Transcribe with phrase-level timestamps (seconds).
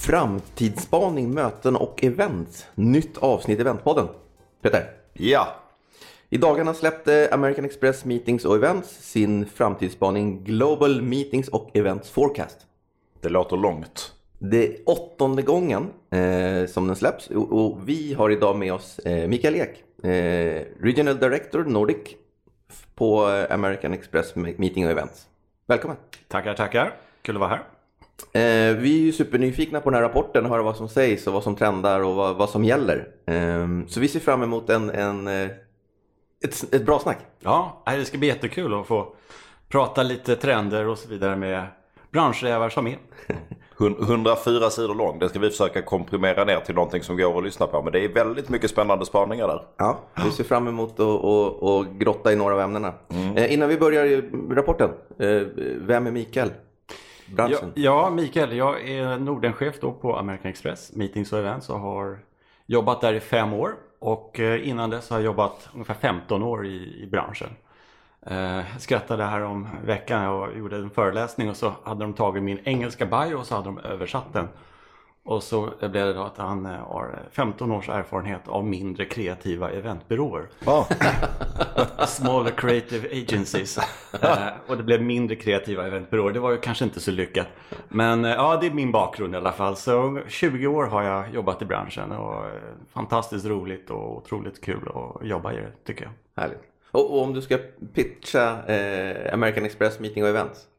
[0.00, 2.66] Framtidsspaning, möten och event.
[2.74, 4.08] Nytt avsnitt i Eventpodden.
[4.62, 4.90] Peter.
[5.12, 5.48] Ja.
[6.30, 12.58] I dagarna släppte American Express Meetings och Events sin framtidsspaning Global Meetings och Events Forecast.
[13.20, 14.12] Det låter långt.
[14.38, 18.98] Det är åttonde gången eh, som den släpps och, och, vi har idag med oss
[18.98, 22.16] eh, Mikael Ek, eh, Regional Director Nordic
[22.94, 25.26] på American Express Meeting och Events.
[25.66, 25.96] Välkommen!
[26.28, 26.94] Tackar, tackar!
[27.22, 27.79] Kul att vara här.
[28.32, 31.42] Eh, vi är ju supernyfikna på den här rapporten, höra vad som sägs och vad
[31.42, 33.08] som trendar och vad, vad som gäller.
[33.26, 35.50] Eh, så vi ser fram emot en, en, eh,
[36.44, 37.18] ett, ett bra snack.
[37.40, 39.14] Ja, det ska bli jättekul att få
[39.68, 41.66] prata lite trender och så vidare med
[42.10, 42.98] branschrävar som är.
[43.80, 45.18] 104 sidor lång.
[45.18, 47.82] Det ska vi försöka komprimera ner till någonting som går att lyssna på.
[47.82, 49.62] Men det är väldigt mycket spännande spaningar där.
[49.76, 52.92] Ja, vi ser fram emot att grotta i några av ämnena.
[53.08, 53.36] Mm.
[53.36, 55.42] Eh, innan vi börjar i rapporten, eh,
[55.80, 56.50] vem är Mikael?
[57.34, 57.72] Branschen?
[57.74, 62.18] Ja, ja, Mikael, jag är Nordenchef då på American Express Meetings och Events och har
[62.66, 63.74] jobbat där i fem år.
[63.98, 67.48] Och eh, innan dess har jag jobbat ungefär 15 år i, i branschen.
[68.26, 72.42] Jag eh, skrattade här om veckan, jag gjorde en föreläsning och så hade de tagit
[72.42, 74.48] min engelska bio och så hade de översatt den.
[75.22, 79.70] Och så blev det då att han eh, har 15 års erfarenhet av mindre kreativa
[79.70, 80.48] eventbyråer.
[80.66, 80.90] Oh.
[82.06, 83.78] Smaller creative agencies.
[84.66, 86.32] och det blev mindre kreativa eventbyråer.
[86.32, 87.46] Det var ju kanske inte så lyckat.
[87.88, 89.76] Men uh, ja, det är min bakgrund i alla fall.
[89.76, 92.44] Så 20 år har jag jobbat i branschen och
[92.92, 96.42] fantastiskt roligt och otroligt kul att jobba i det tycker jag.
[96.42, 96.62] Härligt.
[96.90, 97.58] Och, och om du ska
[97.94, 98.58] pitcha
[99.32, 100.69] American Express Meeting och Events?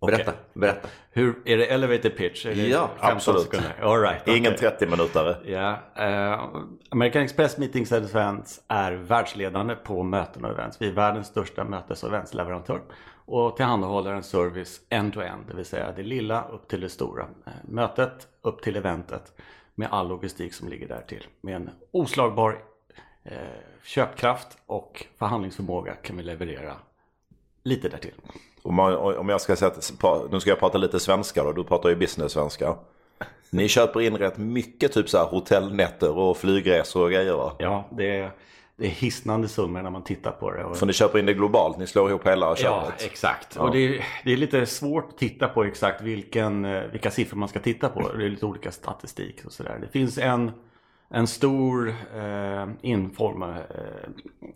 [0.00, 0.34] Berätta, okay.
[0.52, 0.88] berätta.
[1.10, 2.46] Hur, är det elevator pitch?
[2.46, 3.54] Är ja, absolut.
[3.82, 4.36] All right, okay.
[4.36, 5.36] Ingen 30 minutare.
[5.44, 10.82] Ja, uh, American Express Meetings and Events är världsledande på möten och events.
[10.82, 12.80] Vi är världens största mötes och eventsleverantör
[13.24, 17.22] och tillhandahåller en service end-to-end, -end, det vill säga det lilla upp till det stora.
[17.22, 19.32] Uh, mötet upp till eventet
[19.74, 21.26] med all logistik som ligger där till.
[21.40, 22.52] Med en oslagbar
[23.26, 23.32] uh,
[23.84, 26.76] köpkraft och förhandlingsförmåga kan vi leverera
[27.64, 28.14] lite därtill.
[28.66, 29.92] Om, jag ska säga att,
[30.30, 32.74] nu ska jag prata lite svenska då, du pratar ju business-svenska.
[33.50, 37.52] Ni köper in rätt mycket typ så här hotellnätter och flygresor och grejer va?
[37.58, 38.30] Ja, det är,
[38.76, 40.74] det är hisnande summor när man tittar på det.
[40.74, 42.94] För ni köper in det globalt, ni slår ihop hela köpet?
[42.98, 43.56] Ja, exakt.
[43.56, 43.62] Ja.
[43.62, 47.38] Och det är, det är lite svårt att titta på exakt vilken, eh, vilka siffror
[47.38, 48.12] man ska titta på.
[48.12, 49.78] Det är lite olika statistik och sådär.
[49.80, 50.50] Det finns en,
[51.08, 53.48] en stor eh, inform, eh,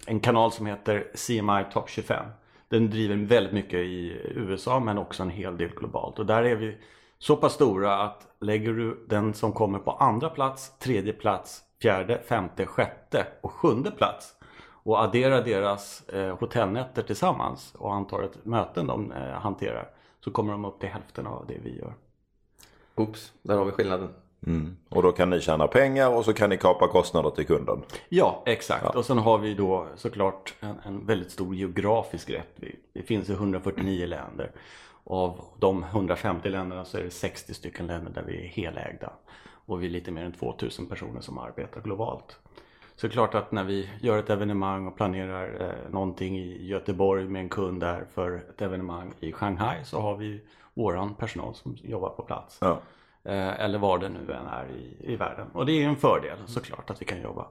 [0.06, 2.24] en kanal som heter CMI Top 25.
[2.70, 6.18] Den driver väldigt mycket i USA men också en hel del globalt.
[6.18, 6.76] Och där är vi
[7.18, 12.22] så pass stora att lägger du den som kommer på andra plats, tredje plats, fjärde,
[12.28, 14.34] femte, sjätte och sjunde plats
[14.82, 20.64] och adderar deras eh, hotellnätter tillsammans och antalet möten de eh, hanterar så kommer de
[20.64, 21.94] upp till hälften av det vi gör.
[22.94, 24.08] Oops, där har vi skillnaden.
[24.46, 24.76] Mm.
[24.88, 27.82] Och då kan ni tjäna pengar och så kan ni kapa kostnader till kunden.
[28.08, 28.84] Ja, exakt.
[28.84, 28.98] Ja.
[28.98, 32.76] Och sen har vi då såklart en, en väldigt stor geografisk räckvidd.
[32.92, 34.50] Det finns i 149 länder.
[35.04, 39.12] Av de 150 länderna så är det 60 stycken länder där vi är helägda.
[39.66, 42.38] Och vi är lite mer än 2000 personer som arbetar globalt.
[42.96, 46.66] Så det är klart att när vi gör ett evenemang och planerar eh, någonting i
[46.66, 50.40] Göteborg med en kund där för ett evenemang i Shanghai så har vi
[50.74, 52.58] våran personal som jobbar på plats.
[52.60, 52.80] Ja.
[53.24, 55.46] Eh, eller var det nu än är i, i världen.
[55.52, 57.46] Och det är en fördel såklart att vi kan jobba.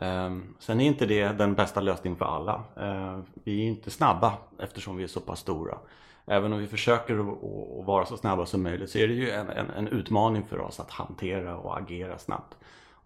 [0.00, 2.62] Ehm, sen är inte det den bästa lösningen för alla.
[2.76, 5.78] Ehm, vi är inte snabba eftersom vi är så pass stora.
[6.26, 9.50] Även om vi försöker att vara så snabba som möjligt så är det ju en,
[9.50, 12.56] en, en utmaning för oss att hantera och agera snabbt.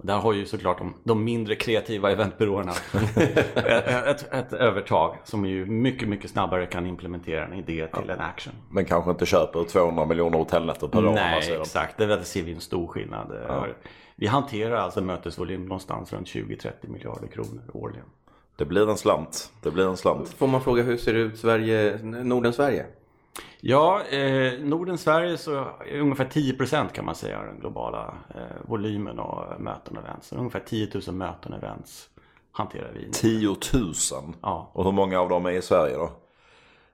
[0.01, 2.73] Och där har ju såklart de, de mindre kreativa eventbyråerna
[3.57, 8.15] ett, ett, ett, övertag som ju mycket, mycket snabbare kan implementera en idé till ja.
[8.15, 8.53] en action.
[8.71, 11.13] Men kanske inte köper 200 miljoner hotellnätter per år.
[11.13, 11.99] Nej, exakt.
[11.99, 13.41] Det där ser vi en stor skillnad.
[13.49, 13.67] Ja.
[14.17, 18.07] Vi hanterar alltså mötesvolym någonstans runt 20-30 miljarder kronor årligen.
[18.57, 19.53] Det blir en slant.
[19.63, 20.29] Det blir en slant.
[20.29, 22.87] Får man fråga hur ser det ut Sverige, Norden-Sverige?
[23.61, 29.57] Ja, eh, Norden-Sverige så är ungefär 10% kan man säga den globala eh, volymen av
[29.59, 30.33] möten och events.
[30.33, 32.09] ungefär 10 000 möten och events
[32.53, 33.11] hanterar vi.
[33.13, 33.57] 10 000?
[34.43, 34.71] Ja.
[34.75, 36.11] Och hur många av dem är i Sverige då?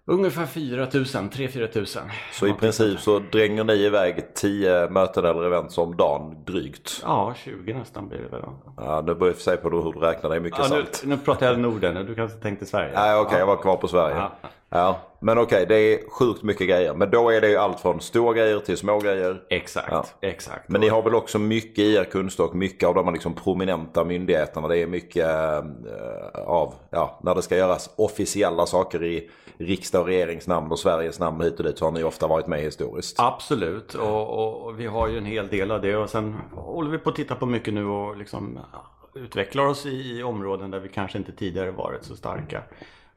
[0.09, 1.87] Ungefär 4 000, 3-4 000.
[2.33, 7.03] Så i princip så dränger ni iväg 10 möten eller events om dagen drygt?
[7.03, 8.43] Ja, 20 nästan blir det väl.
[8.77, 11.03] Ja, nu beror det på hur du räknar, det är mycket ja, sant.
[11.05, 12.93] Nu, nu pratar jag Norden, du kanske tänkte Sverige?
[12.95, 14.17] Nej, okej, okay, jag var kvar på Sverige.
[14.17, 14.33] Ja.
[14.77, 16.95] Ja, men okej, det är sjukt mycket grejer.
[16.95, 19.43] Men då är det ju allt från stora grejer till små grejer.
[19.51, 20.05] Exakt, Ja.
[20.21, 20.69] exakt.
[20.69, 24.69] Men ni har väl också mycket i er kunskap, mycket av de liksom prominenta myndigheterna.
[24.69, 30.07] Det är mycket eh, av, ja, när det ska göras officiella saker i riksdag och
[30.07, 33.21] regeringsnamn och Sveriges namn hit och dit så har ni ofta varit med historiskt.
[33.21, 36.91] Absolut, och, och, och vi har ju en hel del av det och sen håller
[36.91, 38.87] vi på att titta på mycket nu och liksom ja,
[39.21, 42.63] utvecklar oss i, i områden där vi kanske inte tidigare varit så starka.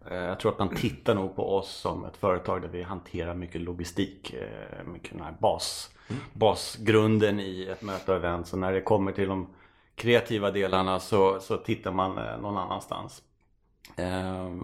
[0.05, 3.33] Eh, jag tror att man tittar nog på oss som ett företag där vi hanterar
[3.33, 5.95] mycket logistik, eh, mycket den här bas,
[6.33, 8.47] basgrunden i ett möte och event.
[8.47, 9.47] Så när det kommer till de
[9.95, 13.23] kreativa delarna så, så tittar man eh, någon annanstans.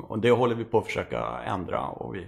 [0.07, 2.27] Och det håller vi på att försöka ändra och vi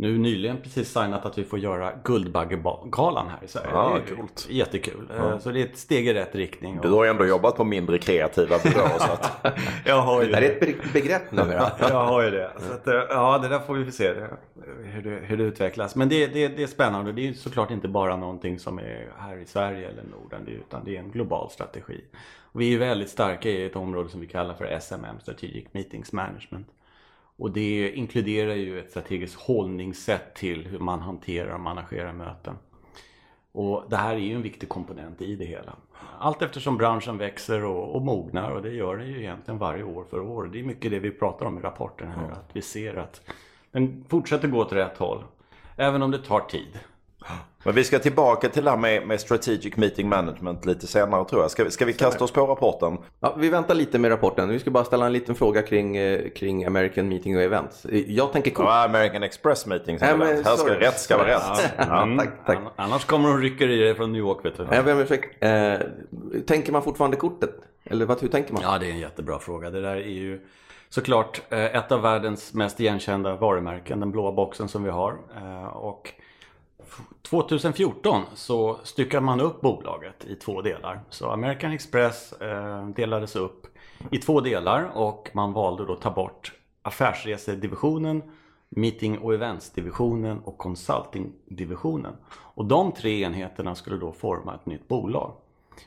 [0.00, 3.68] nu nyligen precis signat att vi får göra Guldbaggegalan här i Sverige.
[3.72, 4.46] Ja, det är coolt.
[4.50, 5.10] jättekul.
[5.16, 6.78] Eh, Så det är ett steg i rätt riktning.
[6.82, 9.40] Du har ju ändå jobbat på mindre kreativa byråer så att...
[9.86, 11.70] Jag har ju Det här är ett be- begrepp numera.
[11.80, 12.50] Jag har ju det.
[12.68, 14.14] Så att, eh, ja, det där får vi se
[14.84, 15.96] hur, det, hur det utvecklas.
[15.96, 17.12] Men det, det, det är spännande.
[17.12, 20.46] Det är ju såklart inte bara någonting som är här i Sverige eller Norden.
[20.48, 22.04] Utan det är en global strategi.
[22.52, 26.12] Och vi är väldigt starka i ett område som vi kallar för SMM, Strategic Meetings
[26.12, 26.66] Management.
[27.40, 32.54] Och det inkluderar ju ett strategiskt hållningssätt till hur man hanterar och managerar möten.
[33.52, 35.76] Och det här är ju en viktig komponent i det hela.
[36.18, 40.04] Allt eftersom branschen växer och, och mognar och det gör den ju egentligen varje år
[40.10, 40.50] för år.
[40.52, 42.30] Det är mycket det vi pratar om i rapporten här.
[42.30, 43.20] Att vi ser att
[43.72, 45.24] den fortsätter gå åt rätt håll.
[45.76, 46.80] Även om det tar tid.
[47.64, 51.42] Men vi ska tillbaka till det här med, med strategic meeting management lite senare tror
[51.42, 51.50] jag.
[51.50, 52.98] Ska, vi- ska vi kasta oss på rapporten?
[53.20, 54.48] Ja, vi väntar lite med rapporten.
[54.48, 57.86] Vi ska bara ställa en liten fråga kring, eh, kring American Meeting och Events.
[58.06, 58.64] Jag tänker kort.
[58.66, 59.98] Ja, American Express meeting.
[60.00, 60.44] men är.
[60.44, 61.72] här ska rätt ska vara rätt.
[61.78, 62.18] Ja, Mm.
[62.18, 62.56] tack, tack.
[62.58, 64.66] Ann- Annars kommer de rycker i dig från New York vet du.
[64.72, 65.44] Jag ber om ursäkt.
[65.44, 65.74] Eh,
[66.46, 67.50] tänker man fortfarande kortet?
[67.84, 68.62] Eller vad, hur tänker man?
[68.62, 69.70] Ja, det är en jättebra fråga.
[69.70, 70.40] Det där är ju
[70.88, 75.14] såklart eh, ett av världens mest igenkända varumärken, den blåa boxen som vi har.
[75.36, 76.10] Eh, Och
[77.22, 81.00] 2014 så styckade man upp bolaget i två delar.
[81.10, 83.66] Så American Express eh, delades upp
[84.10, 86.52] i två delar och man valde då att ta bort
[86.82, 88.22] affärsresedivisionen,
[88.68, 92.12] meeting och eventsdivisionen och consultingdivisionen.
[92.30, 95.32] Och de tre enheterna skulle då forma ett nytt bolag.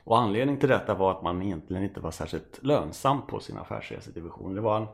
[0.04, 4.56] Och anledningen till detta var att man egentligen inte var särskilt lönsam på sin affärsresedivision.
[4.56, 4.88] Det var en,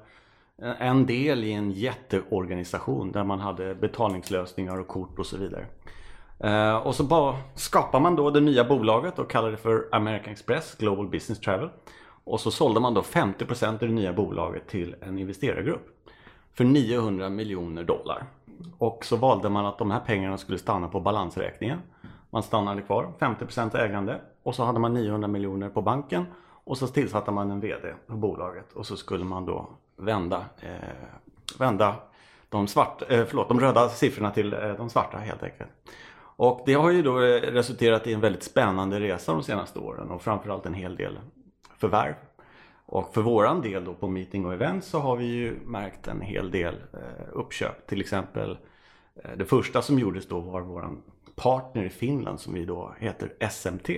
[0.79, 5.65] en del i en jätteorganisation där man hade betalningslösningar och kort och så vidare.
[6.43, 10.33] Uh, och så bara skapade man då det nya bolaget och kallade det för American
[10.33, 11.69] Express Global Business Travel.
[12.23, 15.87] Och så sålde man då 50% av det nya bolaget till en investerargrupp
[16.53, 18.23] för 900 miljoner dollar.
[18.77, 21.79] Och så valde man att de här pengarna skulle stanna på balansräkningen.
[22.29, 26.25] Man stannade kvar, 50% ägande och så hade man 900 miljoner på banken
[26.63, 31.59] och så tillsatte man en VD på bolaget och så skulle man då vända, eh,
[31.59, 31.95] vända
[32.49, 35.69] de, svart, eh, förlåt, de röda siffrorna till eh, de svarta helt enkelt.
[36.39, 40.09] Och det har ju då eh, resulterat i en väldigt spännande resa de senaste åren
[40.09, 41.19] och framförallt en hel del
[41.77, 42.13] förvärv.
[42.85, 46.21] Och för våran del då på meeting och event så har vi ju märkt en
[46.21, 47.87] hel del eh, uppköp.
[47.87, 48.57] Till exempel
[49.15, 51.01] eh, det första som gjordes då var våran
[51.35, 53.89] partner i Finland som vi då heter SMT.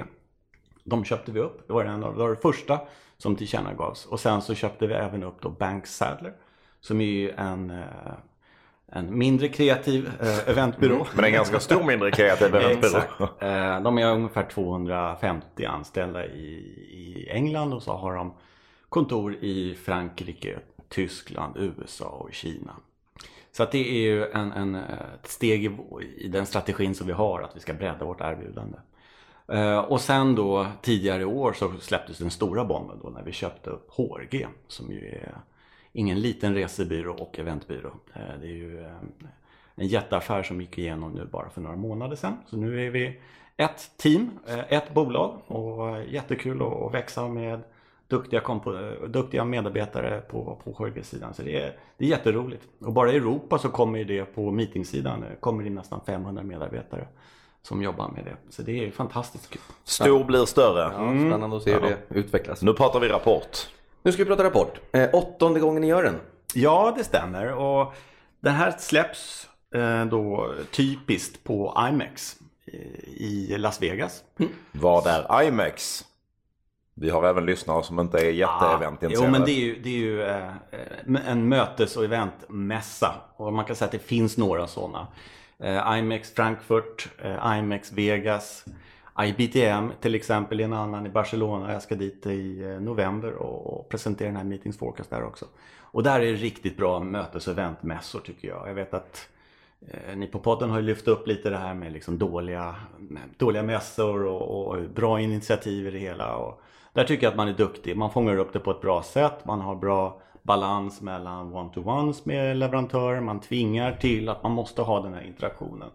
[0.83, 1.67] De köpte vi upp.
[1.67, 2.79] Det var, en av, det var det första
[3.17, 4.05] som tillkännagavs.
[4.05, 6.33] Och sen så köpte vi även upp då Bank Sadler
[6.79, 8.13] som är ju en, eh,
[8.91, 11.07] en mindre kreativ eh, eventbyrå.
[11.15, 12.97] Men en ganska stor mindre kreativ eventbyrå.
[12.97, 13.21] Exakt.
[13.43, 16.53] Eh, De är ungefär 250 anställda i,
[16.91, 18.33] i England och så har de
[18.89, 20.59] kontor i Frankrike,
[20.89, 22.71] Tyskland, USA och Kina.
[23.51, 24.81] Så att det är ju en, en, eh,
[25.21, 25.71] ett steg i,
[26.17, 28.77] i den strategin som vi har att vi ska bredda vårt erbjudande.
[29.47, 33.31] Eh, Och sen då tidigare i år så släpptes den stora bomben då när vi
[33.31, 35.35] köpte upp HRG som ju är
[35.93, 37.91] ingen liten resebyrå och eventbyrå.
[38.13, 38.91] Eh, Det är ju eh,
[39.75, 42.37] en jätteaffär som gick igenom nu bara för några månader sedan.
[42.47, 43.19] Så nu är vi
[43.57, 47.59] ett team, eh, ett bolag och jättekul att växa med
[48.07, 48.41] duktiga,
[49.07, 51.33] duktiga medarbetare på, på HRG-sidan.
[51.33, 52.67] Så det är, det är jätteroligt.
[52.79, 57.07] Och bara i Europa så kommer det på meetingsidan, kommer in nästan 500 medarbetare
[57.61, 58.35] som jobbar med det.
[58.49, 59.61] Så det är fantastiskt kul.
[59.83, 60.79] Stor blir större.
[60.79, 62.61] Ja, spännande att se hur det utvecklas.
[62.61, 63.69] Nu pratar vi rapport.
[64.03, 64.81] Nu ska vi prata rapport.
[64.91, 66.15] Eh, åttonde gången ni gör den.
[66.53, 67.53] Ja, det stämmer.
[67.53, 67.93] Och
[68.39, 74.23] den här släpps eh, då typiskt på IMAX i- i Las Vegas.
[74.71, 76.05] Vad är IMAX?
[76.95, 79.31] Vi har även lyssnare som inte är Jo, jätteeventintresserade.
[79.31, 80.51] men det är ju, det är ju eh,
[81.31, 83.13] en mötes och eventmässa.
[83.35, 85.07] Och man kan säga att det finns några sådana.
[85.63, 88.65] Eh, IMAX Frankfurt, eh, IMAX Vegas,
[89.19, 91.73] IBTM till exempel är en annan i Barcelona.
[91.73, 95.45] Jag ska dit i eh, november och presentera den här Meetings Forecast där också.
[95.79, 98.69] Och där är det riktigt bra mötes och eventmässor tycker jag.
[98.69, 99.29] Jag vet att
[99.87, 102.75] eh, ni på podden har lyft upp lite det här med liksom dåliga,
[103.37, 106.35] dåliga mässor och, och bra initiativ i det hela.
[106.35, 106.61] Och
[106.93, 107.97] där tycker jag att man är duktig.
[107.97, 109.45] Man fångar upp det på ett bra sätt.
[109.45, 113.21] Man har bra balans mellan one-to-ones med leverantörer.
[113.21, 115.89] Man tvingar till att man måste ha den här interaktionen.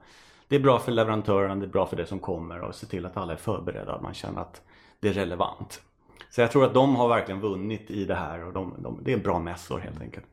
[0.49, 3.07] Det är bra för leverantören, det är bra för det som kommer och se till
[3.07, 3.93] att alla är förberedda.
[3.93, 4.63] Att man känner att
[5.01, 5.83] det är relevant.
[6.31, 9.13] Så jag tror att de har verkligen vunnit i det här och de, de, det
[9.13, 10.27] är bra mässor helt enkelt.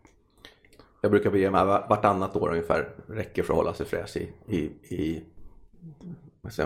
[1.02, 2.90] Jag brukar bege mig vartannat år ungefär.
[3.08, 4.58] Räcker för att hålla sig fräsch i, i,
[4.96, 5.24] i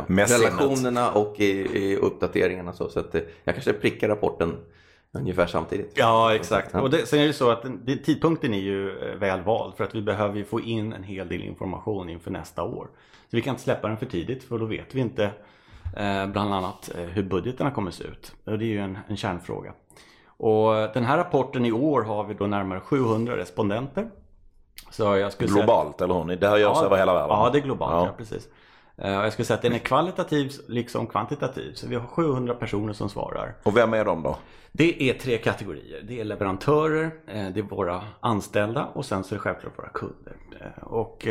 [0.06, 2.74] relationerna och i, i uppdateringarna.
[2.74, 4.56] Så, så att eh, jag kanske prickar rapporten
[5.12, 5.92] ungefär samtidigt.
[5.96, 6.75] Ja, exakt.
[6.75, 9.84] Och det, sen är det så att det, tidpunkten är ju eh, väl vald för
[9.84, 12.88] att vi behöver ju få in en hel del information inför nästa år.
[13.29, 15.24] Så vi kan inte släppa den för tidigt för då vet vi inte
[15.98, 18.36] eh, bland annat eh, hur budgeterna kommer se ut.
[18.43, 19.74] Och det är ju en, en kärnfråga.
[20.25, 24.10] Och den här rapporten i år har vi då närmare 700 respondenter.
[24.91, 26.36] Så jag skulle globalt säga, eller hur?
[26.36, 27.38] Det här görs ja, över hela världen?
[27.38, 27.93] Ja, det är globalt.
[27.93, 28.05] Ja.
[28.05, 28.50] Ja, precis.
[28.98, 31.74] Eh, jag skulle säga att den är kvalitativ liksom kvantitativ.
[31.74, 33.55] Så vi har 700 personer som svarar.
[33.63, 34.38] Och vem är de då?
[34.72, 36.01] Det är tre kategorier.
[36.07, 40.36] Det är leverantörer, det är våra anställda och sen så är det självklart våra kunder.
[40.81, 41.27] Och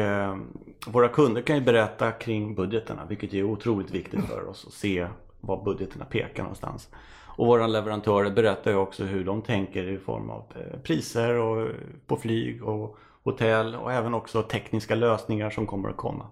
[0.86, 5.06] våra kunder kan ju berätta kring budgeterna vilket är otroligt viktigt för oss att se
[5.40, 6.88] vad budgeterna pekar någonstans.
[7.36, 11.60] Och våra leverantörer berättar ju också hur de tänker i form av eh, priser och
[11.60, 11.68] eh,
[12.06, 16.26] på flyg och hotell och även också tekniska lösningar som kommer att komma.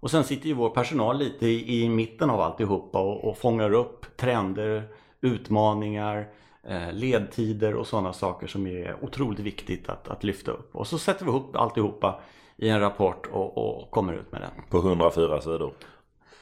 [0.00, 3.72] Och sen sitter ju vår personal lite i, i mitten av alltihopa och, och fångar
[3.72, 4.82] upp trender,
[5.20, 6.28] utmaningar,
[6.68, 10.76] eh, ledtider och sådana saker som är otroligt viktigt att, att lyfta upp.
[10.76, 12.20] Och så sätter vi ihop alltihopa
[12.58, 14.50] i en rapport och, och kommer ut med den.
[14.70, 15.72] På 104 sidor.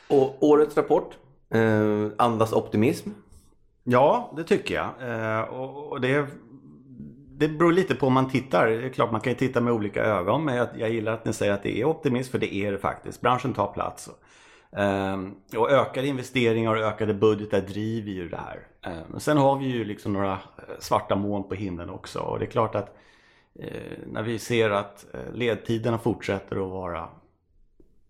[0.09, 1.19] Och årets rapport
[1.51, 3.11] eh, andas optimism.
[3.85, 5.11] Ja, det tycker jag.
[5.11, 6.27] Eh, och, och det
[7.39, 8.67] det beror lite på om man tittar.
[8.67, 10.45] Det är klart man kan ju titta med olika ögon.
[10.45, 12.31] Men jag, jag gillar att ni säger att det är optimism.
[12.31, 13.21] För det är det faktiskt.
[13.21, 14.11] Branschen tar plats.
[14.71, 18.67] Um, och ökade investeringar och ökade budgetar driver ju det här.
[19.13, 20.39] Um, sen har vi ju liksom några eh,
[20.79, 22.19] svarta moln på himlen också.
[22.19, 22.97] Och det är klart att
[23.59, 27.09] Eh, när vi ser att eh, ledtiderna fortsätter att vara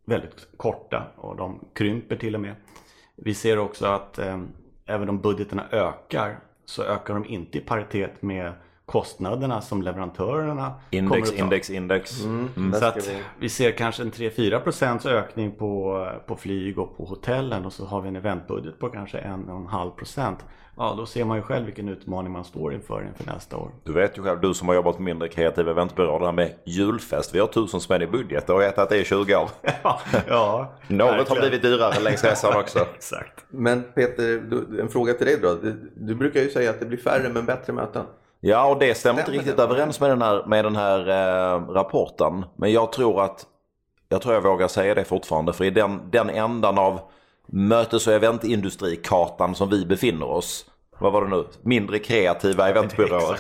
[0.05, 2.55] väldigt korta och de krymper till och med.
[3.17, 4.41] Vi ser också att eh,
[4.87, 8.53] även om budgeterna ökar så ökar de inte i paritet med
[8.87, 11.45] kostnaderna som leverantörerna index, kommer att ta.
[11.45, 12.49] Index, index, mm.
[12.57, 12.81] mm.
[12.81, 13.23] Så att vi...
[13.39, 18.01] vi ser kanske en 3-4% ökning på, på flyg och på hotellen och så har
[18.01, 20.35] vi en eventbudget på kanske 1,5%.
[20.79, 23.71] Ja, då ser man ju själv vilken utmaning man står inför inför nästa år.
[23.85, 26.53] Du vet ju själv, du som har jobbat på mindre kreativa eventbyråer, det här med
[26.65, 27.35] julfest.
[27.35, 29.51] Vi har tusen spänn i budget och ätit att det är 20 år.
[29.83, 32.79] ja, ja Något har blivit dyrare längs resan också.
[32.97, 33.45] Exakt.
[33.49, 34.43] Men Peter,
[34.81, 35.59] en fråga till dig då.
[35.95, 38.05] Du brukar ju säga att det blir färre men bättre möten.
[38.41, 42.45] Ja, och det stämmer inte riktigt överens med den här, med den här eh, rapporten.
[42.57, 43.47] Men jag tror att
[44.09, 45.53] jag tror jag vågar säga det fortfarande.
[45.53, 47.01] För i den, den ändan av
[47.47, 50.67] mötes och eventindustrikartan som vi befinner oss.
[50.99, 51.45] Vad var det nu?
[51.63, 53.39] Mindre kreativa eventbyråer.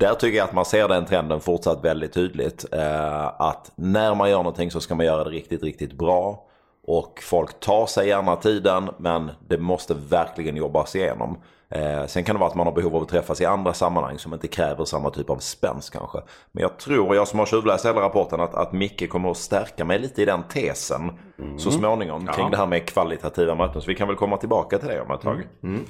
[0.00, 2.64] Där tycker jag att man ser den trenden fortsatt väldigt tydligt.
[2.72, 6.46] Eh, att när man gör någonting så ska man göra det riktigt, riktigt bra.
[6.86, 11.38] Och folk tar sig gärna tiden men det måste verkligen jobbas igenom.
[11.70, 14.18] Eh, sen kan det vara att man har behov av att träffas i andra sammanhang
[14.18, 16.18] som inte kräver samma typ av spänst kanske.
[16.52, 19.84] Men jag tror, jag som har tjuvläst hela rapporten, att, att Micke kommer att stärka
[19.84, 21.58] mig lite i den tesen mm.
[21.58, 22.32] så småningom ja.
[22.32, 23.82] kring det här med kvalitativa möten.
[23.82, 25.34] Så vi kan väl komma tillbaka till det om ett tag.
[25.34, 25.48] Mm.
[25.62, 25.84] Mm.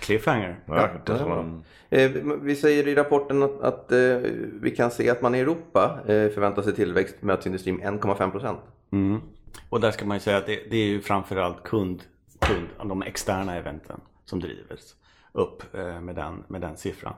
[0.00, 0.60] Cliffhanger.
[0.66, 0.88] Ja,
[1.90, 2.10] eh,
[2.42, 3.98] vi säger i rapporten att, att eh,
[4.60, 8.60] vi kan se att man i Europa eh, förväntar sig tillväxt mötesindustrin med 1,5 procent.
[8.92, 9.20] Mm.
[9.68, 12.02] Och där ska man ju säga att det, det är ju framförallt kund,
[12.38, 14.96] kund, de externa eventen som drivs
[15.32, 17.14] upp eh, med den, med den siffran.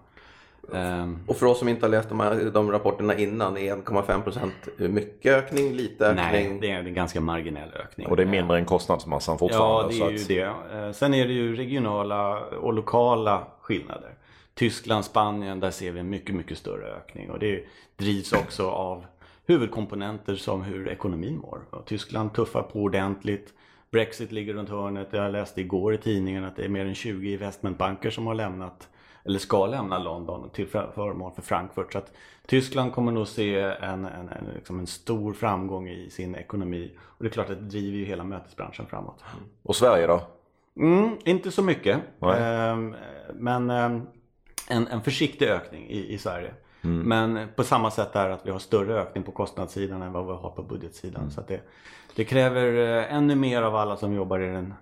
[0.73, 1.19] Ehm.
[1.27, 5.33] Och för oss som inte har läst de, här, de rapporterna innan, är 1,5% mycket
[5.33, 6.25] ökning, lite ökning?
[6.25, 8.07] Nej, det är en ganska marginell ökning.
[8.07, 9.95] Och det är mindre än kostnadsmassan fortfarande?
[9.95, 10.77] Ja, det är ju det.
[10.79, 14.15] Eh, sen är det ju regionala och lokala skillnader.
[14.55, 17.31] Tyskland, Spanien, där ser vi en mycket, mycket större ökning.
[17.31, 17.65] Och det
[17.97, 19.07] drivs också av
[19.47, 21.61] huvudkomponenter som hur ekonomin mår.
[21.87, 23.55] Tyskland tuffar på ordentligt.
[23.93, 25.09] Brexit ligger runt hörnet.
[25.11, 28.89] Jag läste igår i tidningen att det är mer än 20 investmentbanker som har lämnat
[29.25, 31.93] eller ska lämna London till förmån för Frankfurt.
[31.93, 32.13] Så att
[32.47, 36.93] Tyskland kommer nog se en, en, en, liksom en stor framgång i sin ekonomi.
[37.01, 39.25] Och det är klart att det driver ju hela mötesbranschen framåt.
[39.33, 39.45] Mm.
[39.63, 40.23] Och Sverige då?
[40.77, 42.01] Mm, inte så mycket.
[42.23, 42.97] Ehm,
[43.35, 44.07] men ehm,
[44.69, 46.55] en, en försiktig ökning i, i Sverige.
[46.85, 46.99] Mm.
[47.09, 50.33] Men på samma sätt är att vi har större ökning på kostnadssidan än vad vi
[50.33, 51.23] har på budgetsidan.
[51.23, 51.31] Mm.
[51.31, 51.61] Så det,
[52.17, 54.75] det kräver eh, ännu mer av alla som jobbar i den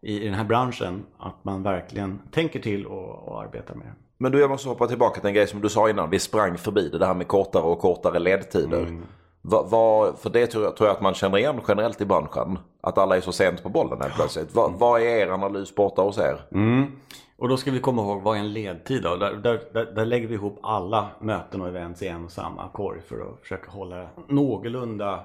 [0.00, 3.92] i, den här branschen att man verkligen tänker till och, och arbetar med det.
[4.18, 6.10] Men du, jag måste hoppa tillbaka till en grej som du sa innan.
[6.10, 8.80] Vi sprang förbi det, det här med kortare och kortare ledtider.
[8.80, 9.04] Mm.
[9.42, 12.58] Va, va, för det tror jag, tror jag att man känner igen generellt i branschen.
[12.80, 14.54] Att alla är så sent på bollen helt plötsligt.
[14.54, 16.40] Va, vad är er analys borta hos er?
[16.52, 16.86] Mm.
[17.36, 19.16] Och då ska vi komma ihåg vad är en ledtid då?
[19.16, 22.68] Där, där, där, där lägger vi ihop alla möten och events i en och samma
[22.68, 25.20] korg för att försöka hålla någorlunda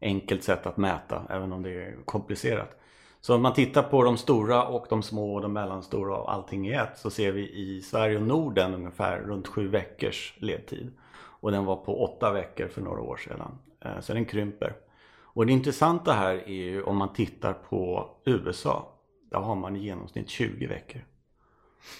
[0.00, 2.78] enkelt sätt att mäta även om det är komplicerat.
[3.20, 6.68] Så om man tittar på de stora och de små och de mellanstora och allting
[6.68, 10.92] i ett så ser vi i Sverige och Norden ungefär runt sju veckors ledtid.
[11.40, 13.58] Och den var på åtta veckor för några år sedan.
[13.84, 14.76] Eh, så den krymper.
[15.20, 18.92] Och det intressanta här är ju om man tittar på USA.
[19.30, 21.00] Där har man i genomsnitt 20 veckor.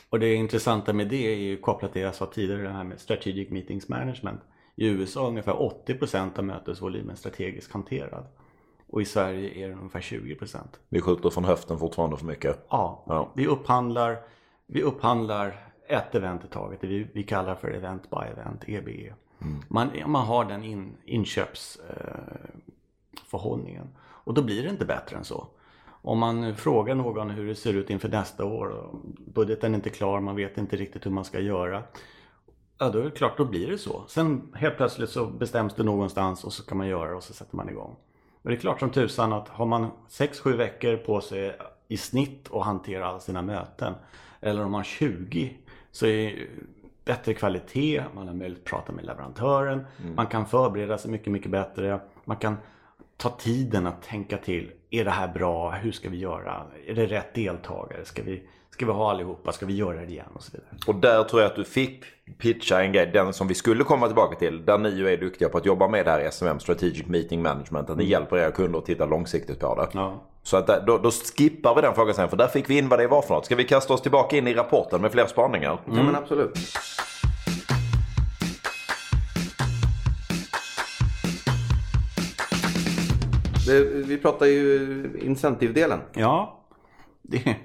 [0.08, 2.84] Och det intressanta med det är ju kopplat till det jag sa tidigare, det här
[2.84, 4.40] med Strategic Meetings Management.
[4.78, 8.26] I USA är ungefär 80% av mötesvolymen strategiskt hanterad.
[8.86, 10.58] Och i Sverige är det ungefär 20%.
[10.88, 12.66] Vi skjuter från höften fortfarande för mycket.
[12.68, 13.30] Ja, Ja.
[13.34, 14.18] Vi, upphandlar,
[14.66, 16.80] vi upphandlar ett event i taget.
[16.80, 19.14] Det vi, vi kallar för event by event, EBE.
[19.68, 23.88] Man, man har den in, inköpsförhållningen.
[23.98, 25.46] och då blir det inte bättre än så.
[26.02, 30.20] Om man frågar någon hur det ser ut inför nästa år budgeten är inte klar,
[30.20, 31.82] man vet inte riktigt hur man ska göra.
[32.78, 34.04] Ja, då är det klart, då blir det så.
[34.08, 37.32] Sen helt plötsligt så bestäms det någonstans och så kan man göra det och så
[37.32, 37.96] sätter man igång.
[38.42, 41.58] Men det är klart som tusan att har man 6-7 veckor på sig
[41.88, 43.94] i snitt att hantera alla sina möten
[44.40, 45.56] eller om man har 20
[45.90, 46.46] så är det
[47.04, 49.84] bättre kvalitet, man har möjlighet att prata med leverantören,
[50.16, 52.56] man kan förbereda sig mycket, mycket bättre, man kan
[53.16, 54.72] ta tiden att tänka till.
[54.90, 55.70] Är det här bra?
[55.70, 56.62] Hur ska vi göra?
[56.86, 58.04] Är det rätt deltagare?
[58.04, 58.42] Ska vi,
[58.78, 59.52] ska vi ha allihopa?
[59.52, 60.26] Ska vi göra det igen?
[60.34, 60.68] Och så vidare.
[60.86, 62.04] Och där tror jag att du fick
[62.38, 64.64] pitcha en grej, den som vi skulle komma tillbaka till.
[64.64, 67.90] Där ni ju är duktiga på att jobba med det här SMM, Strategic Meeting Management.
[67.90, 69.88] Att ni hjälper era kunder att titta långsiktigt på det.
[69.92, 70.22] Ja.
[70.42, 72.88] Så att där, då, då skippar vi den frågan sen, för där fick vi in
[72.88, 73.44] vad det var för något.
[73.44, 75.80] Ska vi kasta oss tillbaka in i rapporten med fler spaningar?
[75.84, 76.58] Ja men absolut.
[83.66, 86.00] Det, vi pratar ju incentivdelen.
[86.14, 86.64] Ja,
[87.22, 87.56] det,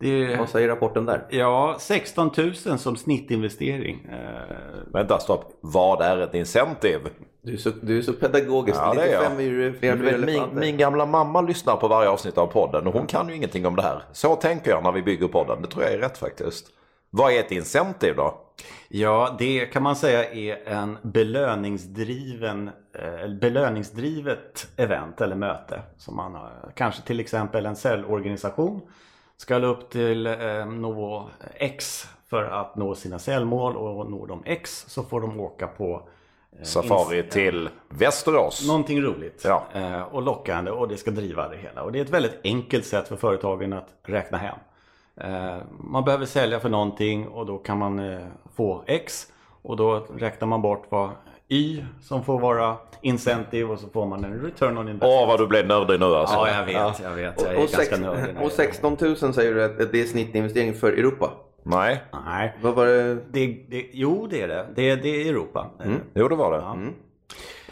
[0.00, 1.26] det, Vad säger rapporten där?
[1.30, 4.06] ja 16 000 som snittinvestering.
[4.10, 4.56] Eh,
[4.92, 5.58] Vänta, stopp.
[5.60, 7.10] Vad är ett incentive?
[7.42, 8.78] Du är så, du är så pedagogisk.
[8.78, 9.32] Ja, det är jag.
[9.32, 12.92] är fler Du vet, min, min gamla mamma lyssnar på varje avsnitt av podden och
[12.92, 14.02] hon kan ju ingenting om det här.
[14.12, 15.62] Så tänker jag när vi bygger podden.
[15.62, 16.66] Det tror jag är rätt faktiskt.
[17.10, 18.40] Vad är ett incentive då?
[18.88, 25.82] Ja, det kan man säga är en belöningsdriven, eh, belöningsdrivet event eller möte.
[25.96, 28.80] Som man har, kanske till exempel en säljorganisation
[29.40, 34.84] ska upp till eh, nå X för att nå sina säljmål och når de X
[34.88, 36.02] så får de åka på
[36.58, 38.66] eh, Safari till Västerås.
[38.66, 39.64] Någonting roligt Ja.
[39.74, 41.82] eh, och lockande och det ska driva det hela.
[41.82, 44.58] Och det är ett väldigt enkelt sätt för företagen att räkna hem.
[45.16, 48.26] Eh, Man behöver sälja för någonting och då kan man eh,
[48.56, 49.26] få X
[49.62, 51.10] och då räknar man bort vad
[51.52, 55.02] Y som får vara incentive och så får man en return on investment.
[55.22, 56.34] Åh vad du blev nördig nu alltså.
[56.36, 57.40] Ja, jag vet, jag vet.
[57.42, 58.36] Jag är och, och, ganska nördig.
[58.36, 61.32] och jag- 16 000 säger du att det är snittinvestering för Europa.
[61.62, 63.14] Nej, Nej, Vad var det?
[63.14, 64.66] det, det, jo det är det.
[64.76, 65.70] Det, det är Europa.
[65.84, 66.58] Eh, jo det var det.
[66.58, 66.76] Ja.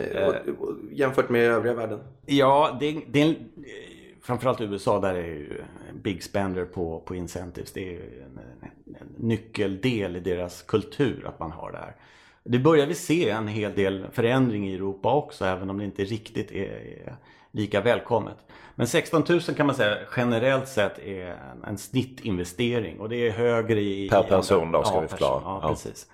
[0.04, 0.34] eh, och-
[0.68, 2.00] och- Jämfört med övriga världen?
[2.26, 3.34] Ja, det, det är
[4.22, 5.62] framförallt USA där är ju
[6.02, 7.72] big spender på, på incentives.
[7.72, 11.94] Det är ju en, en, en nyckeldel i deras kultur att man har det här.
[12.44, 16.04] Det börjar vi se en hel del förändring i Europa också även om det inte
[16.04, 17.16] riktigt är,
[17.52, 18.36] lika välkommet.
[18.74, 23.80] Men 16 000 kan man säga generellt sett är en, snittinvestering och det är högre
[23.80, 24.08] i...
[24.08, 25.42] Per person då, ska ja, vi förklara.
[25.44, 25.68] Ja, Ja.
[25.68, 26.06] precis.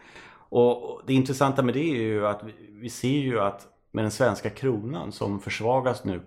[0.48, 4.04] Och och det intressanta med det är ju att vi, vi ser ju att med
[4.04, 6.20] den svenska kronan som försvagas nu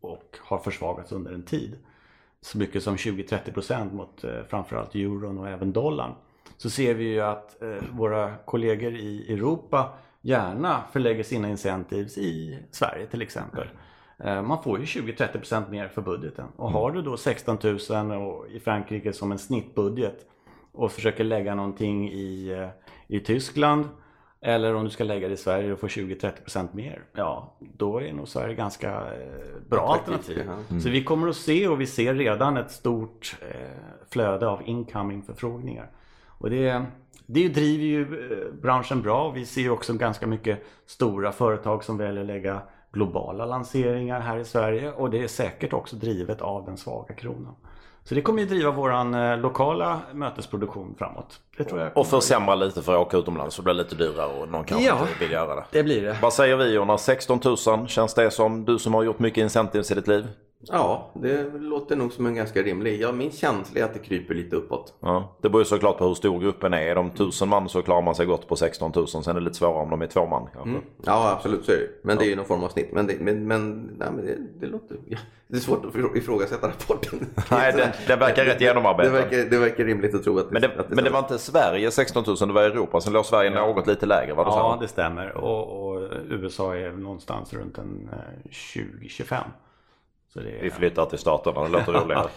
[0.00, 1.78] och har försvagats under en tid
[2.40, 6.14] så mycket som 20-30% mot eh, framförallt euron och även dollarn
[6.62, 12.58] så ser vi ju att eh, våra kollegor i Europa gärna förlägger sina incentives i
[12.70, 13.68] Sverige till exempel.
[14.18, 17.58] Eh, man får ju 20-30% mer för budgeten och har du då 16
[17.90, 20.26] 000 och i Frankrike som en snittbudget
[20.72, 22.68] och försöker lägga någonting i, eh,
[23.16, 23.88] i Tyskland
[24.40, 27.02] eller om du ska lägga det i Sverige och få 20-30% mer.
[27.12, 29.04] Ja, då är nog Sverige ganska
[29.68, 30.42] bra alternativ.
[30.46, 30.80] ja.
[30.80, 33.36] Så vi kommer att se och vi ser redan ett stort
[34.10, 35.90] flöde av incoming förfrågningar.
[36.42, 36.84] Och det,
[37.26, 39.30] det driver ju eh, branschen bra.
[39.30, 42.60] Vi ser också ganska mycket stora företag som väljer att lägga
[42.92, 47.54] globala lanseringar här i Sverige och det är säkert också drivet av den svaga kronan.
[48.04, 51.40] Så det kommer ju driva våran eh, lokala mötesproduktion framåt.
[51.56, 51.96] Det tror jag.
[51.96, 54.86] Och försämra lite för att åka utomlands så blir det lite dyrare och någon kanske
[54.86, 55.00] Ja.
[55.00, 55.64] inte vill göra det.
[55.72, 56.16] Det blir det.
[56.22, 57.04] Vad säger vi Jonas?
[57.04, 60.26] 16 000, känns det som du som har gjort mycket incentives i ditt liv?
[60.68, 63.00] Ja, det låter nog som en ganska rimlig.
[63.00, 64.94] Ja, min känsla är att det kryper lite uppåt.
[65.00, 66.78] Ja, det beror ju såklart på hur stor gruppen är.
[66.82, 69.08] Är de tusen man så klarar man sig gott på 16 000.
[69.08, 70.70] Sen är det lite svårare om de är två man kanske.
[70.70, 70.82] Mm.
[71.04, 71.88] Ja, absolut så är det.
[72.02, 72.92] Men det är ju någon form av snitt.
[72.92, 74.96] Men det, men, men, nej, men det, det låter...
[75.06, 77.26] Ja, det är svårt att ifrågasätta rapporten.
[77.50, 79.12] Nej, det, det verkar rätt genomarbetat.
[79.12, 81.18] Det verkar, det verkar rimligt att tro att det, Men det, att men det var
[81.18, 83.00] inte Sverige 16 000, det var Europa.
[83.00, 84.82] Sen låg Sverige något lite lägre var det Ja, så?
[84.82, 85.36] det stämmer.
[85.36, 89.36] Och, och USA är någonstans runt en eh, 20-25.
[90.32, 92.28] Så det är, Vi flyttar till staterna, det låter roligare.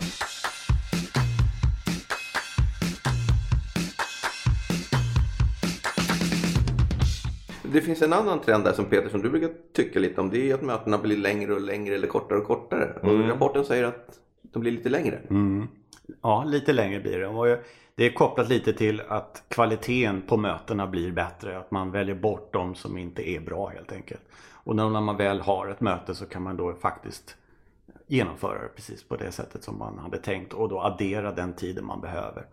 [7.64, 10.30] Det finns en annan trend där som Peter som du brukar tycka lite om.
[10.30, 12.94] Det är att mötena blir längre och längre eller kortare och kortare.
[13.02, 15.20] Och rapporten säger att de blir lite längre.
[15.30, 15.68] Mm.
[16.22, 17.28] Ja, lite längre blir det.
[17.28, 17.58] Och
[17.96, 21.58] det är kopplat lite till att kvaliteten på mötena blir bättre.
[21.58, 24.22] Att man väljer bort de som inte är bra helt enkelt.
[24.52, 27.38] Och när man väl har ett möte så kan man då faktiskt
[28.08, 31.86] genomföra det precis på det sättet som man hade tänkt och då addera den tiden
[31.86, 32.46] man behöver.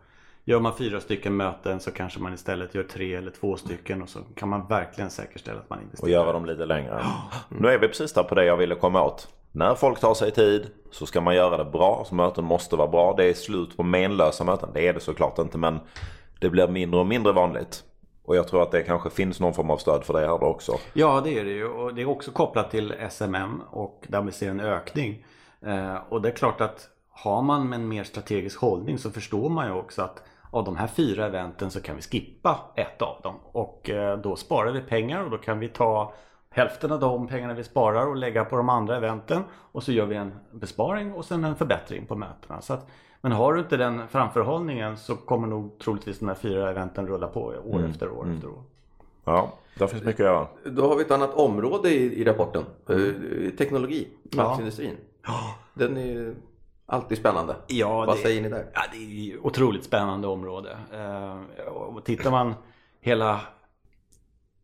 [0.44, 4.08] Gör man fyra stycken möten så kanske man istället gör tre eller två stycken och
[4.08, 6.10] så kan man verkligen säkerställa att man Och investerar.
[6.10, 7.04] göra dem lite längre.
[7.48, 9.28] Nu är vi precis där på det jag ville komma åt.
[9.52, 12.04] När folk tar sig tid så ska man göra det bra.
[12.08, 13.14] Så möten måste vara bra.
[13.16, 14.68] Det är slut på menlösa möten.
[14.74, 15.78] Det är det såklart inte men
[16.40, 17.84] det blir mindre och mindre vanligt.
[18.24, 20.46] Och jag tror att det kanske finns någon form av stöd för det här då
[20.46, 20.72] också.
[20.92, 21.68] Ja, det är det ju.
[21.68, 25.24] Och det är också kopplat till SMM och där vi ser en ökning.
[25.66, 29.66] Eh, och det är klart att har man en mer strategisk hållning så förstår man
[29.66, 33.34] ju också att av de här fyra eventen så kan vi skippa ett av dem.
[33.52, 36.12] Och eh, då sparar vi pengar och då kan vi ta
[36.50, 39.42] hälften av de pengarna vi sparar och lägga på de andra eventen.
[39.52, 42.60] Och så gör vi en besparing och sen en förbättring på mötena.
[42.60, 42.86] Så att,
[43.20, 47.28] men har du inte den framförhållningen så kommer nog troligtvis de här fyra eventen rulla
[47.28, 48.62] på år efter år efter år.
[49.24, 50.46] Ja, där finns mycket att göra.
[50.64, 52.64] Då har vi ett annat område i, i rapporten.
[52.88, 52.96] Eh,
[53.58, 54.96] teknologi, mötesindustrin.
[55.74, 56.34] Den är ju
[56.86, 57.56] alltid spännande.
[57.66, 58.66] Ja, Vad det- säger ni där?
[58.74, 60.76] Ja, det är ju otroligt spännande område.
[60.92, 62.54] Eh, och tittar man
[63.00, 63.40] hela,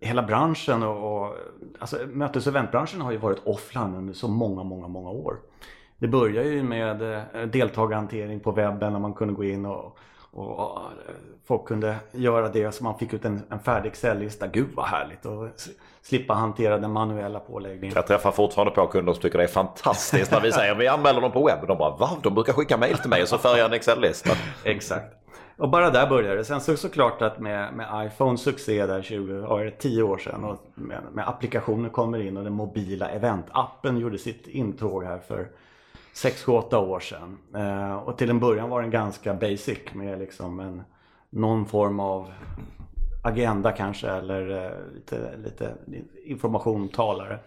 [0.01, 1.35] hela branschen och, och
[1.79, 5.37] alltså, mötes och eventbranschen har ju varit offline under så många, många, många år.
[5.99, 9.99] Det börjar ju med eh, deltagarhantering på webben när man kunde gå in och,
[10.39, 10.81] och,
[11.47, 14.47] folk kunde göra det så man fick ut en, en färdig Excel-lista.
[14.47, 15.27] Gud vad härligt!
[15.27, 15.49] Och
[16.03, 17.95] slippa hantera den manuella påläggningen.
[17.95, 21.21] Jag träffar fortfarande på kunder som tycker det är fantastiskt när vi säger vi anmäler
[21.21, 21.67] dem på webb.
[21.67, 22.11] De bara va?
[22.23, 24.31] De brukar skicka mail till mig och så för jag en Excel-lista.
[24.65, 25.15] Exakt.
[25.59, 26.45] Och bara där började det.
[26.45, 30.19] Sen så såklart att med, med iPhone succé där 20, ja, är det 10 år
[30.19, 35.19] sedan och med, med applikationer kommer in och den mobila eventappen gjorde sitt intåg här
[35.19, 35.49] för
[36.23, 37.39] 6-8 år sedan.
[37.55, 40.83] Eh, och till en början var den ganska basic med liksom en,
[41.31, 42.33] någon form av
[43.25, 45.75] agenda kanske eller eh, lite, lite
[46.25, 47.39] informationtalare.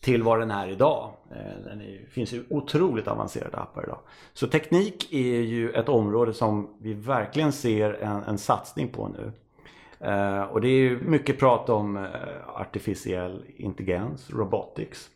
[0.00, 1.10] till vad den är idag.
[1.30, 3.98] Eh, Den är, finns ju otroligt avancerade appar idag.
[4.32, 9.32] Så teknik är ju ett område som vi verkligen ser en, en satsning på nu.
[10.00, 12.04] Eh, och det är ju mycket prat om eh,
[12.46, 15.10] artificiell intelligens, robotics,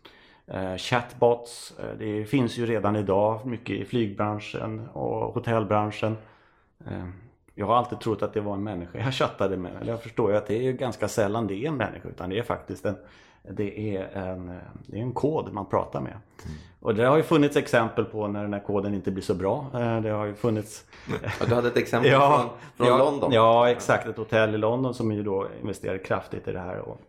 [0.79, 1.75] chatbots.
[1.79, 6.17] Eh, det finns ju redan idag mycket i flygbranschen och hotellbranschen.
[6.87, 7.07] Eh,
[7.55, 9.73] jag har alltid trott att det var en människa jag chattade med.
[9.81, 12.39] Eller jag förstår ju att det är ganska sällan det är en människa utan det
[12.39, 12.97] är faktiskt en,
[13.51, 14.55] det är en, eh,
[14.87, 16.17] det är en kod man pratar med.
[16.81, 19.67] Och det har ju funnits exempel på när den här koden inte blir så bra.
[19.75, 20.85] Eh, Det har ju funnits
[21.41, 23.33] Ja, du hade ett exempel från, från ja, London.
[23.33, 24.07] Ja, exakt.
[24.07, 26.79] Ett hotell i London som ju då investerade kraftigt i det här.
[26.79, 27.01] Och,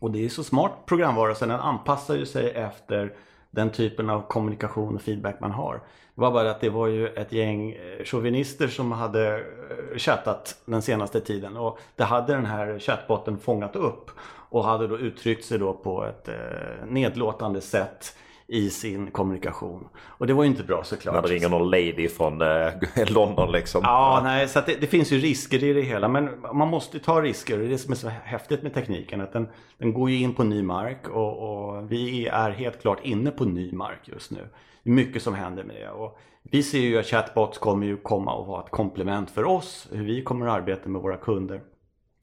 [0.00, 3.12] och det är så smart programvara så den anpassar ju sig efter
[3.50, 5.74] den typen av kommunikation och feedback man har.
[6.14, 10.62] Det var bara att det var ju ett gäng eh, chauvinister som hade eh, chattat
[10.64, 14.10] den senaste tiden och det hade den här chattbotten fångat upp
[14.50, 18.16] och hade då uttryckt sig då på ett eh, nedlåtande sätt
[18.50, 19.88] i sin kommunikation.
[19.98, 21.14] Och det var ju inte bra såklart.
[21.14, 22.72] När det ringer någon lady från eh,
[23.08, 23.80] London liksom.
[23.84, 26.08] Ja, nej, så det, det finns ju risker i det hela.
[26.08, 27.54] Men man måste ta risker.
[27.54, 29.20] Och det är det som är så häftigt med tekniken.
[29.20, 32.98] Att den, den går ju in på ny mark och, och vi är helt klart
[33.02, 34.48] inne på ny mark just nu.
[34.82, 35.90] Det är mycket som händer med det.
[35.90, 39.88] Och vi ser ju att chatbots kommer ju komma och vara ett komplement för oss.
[39.92, 41.60] Hur vi kommer att arbeta med våra kunder.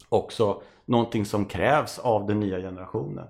[0.09, 3.27] Också någonting som krävs av den nya generationen.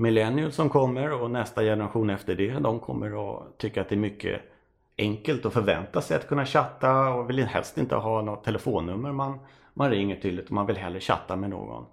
[0.00, 3.98] Millennials som kommer och nästa generation efter det, de kommer att tycka att det är
[3.98, 4.40] mycket
[4.98, 9.38] enkelt att förvänta sig att kunna chatta och vill helst inte ha något telefonnummer man,
[9.74, 11.84] man ringer till utan man vill hellre chatta med någon.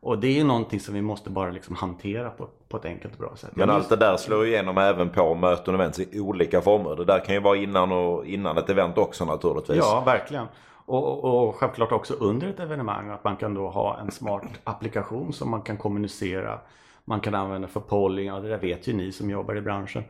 [0.00, 3.20] Och det är någonting som vi måste bara liksom hantera på, på ett enkelt och
[3.20, 3.50] bra sätt.
[3.54, 6.96] Men allt det där slår igenom även på möten och events i olika former.
[6.96, 9.78] Det där kan ju vara innan och innan ett event också naturligtvis.
[9.78, 10.46] Ja, verkligen.
[10.86, 14.42] Och, och, och självklart också under ett evenemang att man kan då ha en smart
[14.64, 16.58] applikation som man kan kommunicera.
[17.08, 20.02] Man kan använda för polling, ja det där vet ju ni som jobbar i branschen.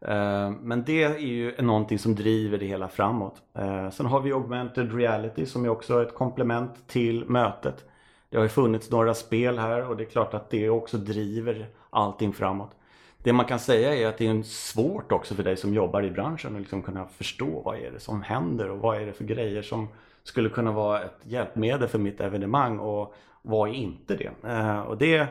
[0.00, 3.42] Eh, men det är ju någonting som driver det hela framåt.
[3.54, 7.84] Eh, sen har vi augmented reality som är också ett komplement till mötet.
[8.28, 11.66] Det har ju funnits några spel här och det är klart att det också driver
[11.90, 12.70] allting framåt.
[13.18, 16.10] Det man kan säga är att det är svårt också för dig som jobbar i
[16.10, 19.24] branschen att liksom kunna förstå vad är det som händer och vad är det för
[19.24, 19.88] grejer som
[20.22, 24.48] skulle kunna vara ett hjälpmedel för mitt evenemang och vad är inte det?
[24.48, 25.28] Eh, och det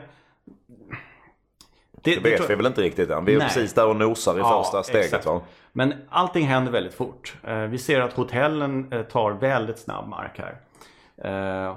[2.02, 3.24] det, det vet det, vi väl inte riktigt än.
[3.24, 3.48] Vi är nej.
[3.48, 5.26] precis där och nosar i ja, första steget.
[5.26, 5.40] Va?
[5.72, 7.36] Men allting händer väldigt fort.
[7.44, 10.56] Eh, vi ser att hotellen eh, tar väldigt snabb mark här.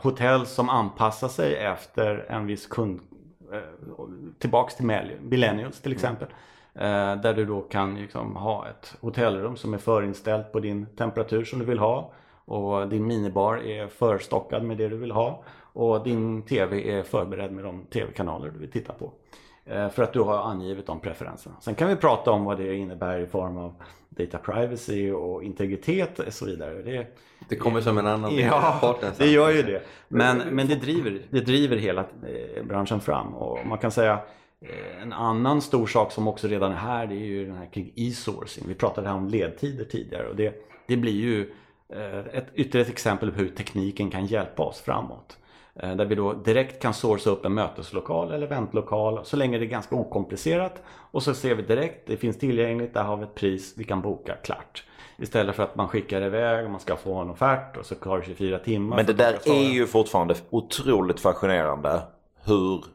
[0.02, 3.00] Hotell som anpassar sig efter en viss kund
[4.40, 4.86] tillbaks till
[5.22, 6.28] millennials till exempel.
[7.24, 11.60] Där du då kan liksom ha ett hotellrum som är förinställt på din temperatur som
[11.60, 12.12] du vill ha.
[12.46, 15.44] Och din minibar är förstockad med det du vill ha.
[15.74, 19.12] Och din TV är förberedd med de TV-kanaler du vill titta på.
[19.65, 21.56] Eh, för att du har angivit de preferenserna.
[21.62, 23.73] Sen kan vi prata om vad det innebär i form av
[24.10, 26.82] data privacy och integritet och så vidare.
[26.82, 27.08] Det,
[27.49, 29.82] det kommer som en annan ja, part det gör ju det.
[30.08, 34.19] Men, men det, driver, det driver hela eh, branschen fram och man kan säga
[34.62, 37.65] eh, en annan stor sak som också redan är här det är ju den här
[37.65, 38.63] kring e-sourcing.
[38.67, 40.54] Vi pratade här om ledtider tidigare och det,
[40.88, 41.54] det blir ju
[42.32, 45.38] ett, ytterligare exempel på hur tekniken kan hjälpa oss framåt.
[45.80, 49.66] Eh, där vi då direkt kan sourca upp en möteslokal eller eventlokal så länge det
[49.66, 50.82] är ganska okomplicerat.
[50.88, 54.02] Och så ser vi direkt, det finns tillgängligt, där har vi ett pris, vi kan
[54.02, 54.84] boka, klart.
[55.18, 58.18] Istället för att man skickar iväg och man ska få en offert och så tar
[58.18, 58.96] det 24 timmar.
[58.96, 62.02] Men det där är ju fortfarande otroligt fascinerande
[62.44, 62.86] hur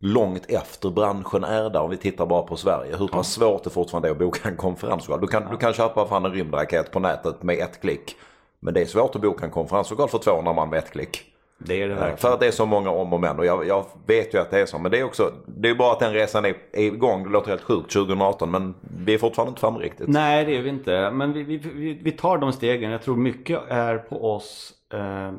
[0.00, 2.96] långt efter branschen är där om vi tittar bara på Sverige.
[2.96, 5.20] Hur pass svårt det fortfarande är att boka en konferenslokal.
[5.20, 5.48] Du kan, ja.
[5.50, 8.16] du kan köpa fan en rymdraket på nätet med ett klick.
[8.60, 11.33] Men det är svårt att boka en konferenslokal för 200 man med ett klick.
[11.58, 12.16] Det är det verkligen.
[12.16, 13.38] För att det är så många om och men.
[13.38, 14.78] Och jag, jag, vet ju att det är så.
[14.78, 17.24] Men det är också, det är bara att den resan är, är igång.
[17.24, 20.08] Det låter helt sjukt 2018 men vi är fortfarande inte framme riktigt.
[20.08, 21.10] Nej det är vi inte.
[21.10, 22.90] Men vi, vi, vi, vi tar de stegen.
[22.90, 24.72] Jag tror mycket är på oss.
[24.92, 25.32] Eh,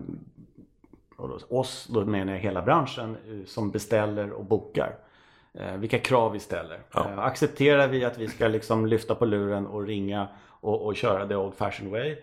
[1.49, 4.95] oss, då menar jag hela branschen, eh, som beställer och bokar.
[5.53, 6.79] Eh, vilka krav vi ställer.
[6.93, 7.09] Ja.
[7.09, 11.27] Eh, accepterar vi att vi ska liksom lyfta på luren och ringa och, och köra
[11.27, 12.15] the old fashioned way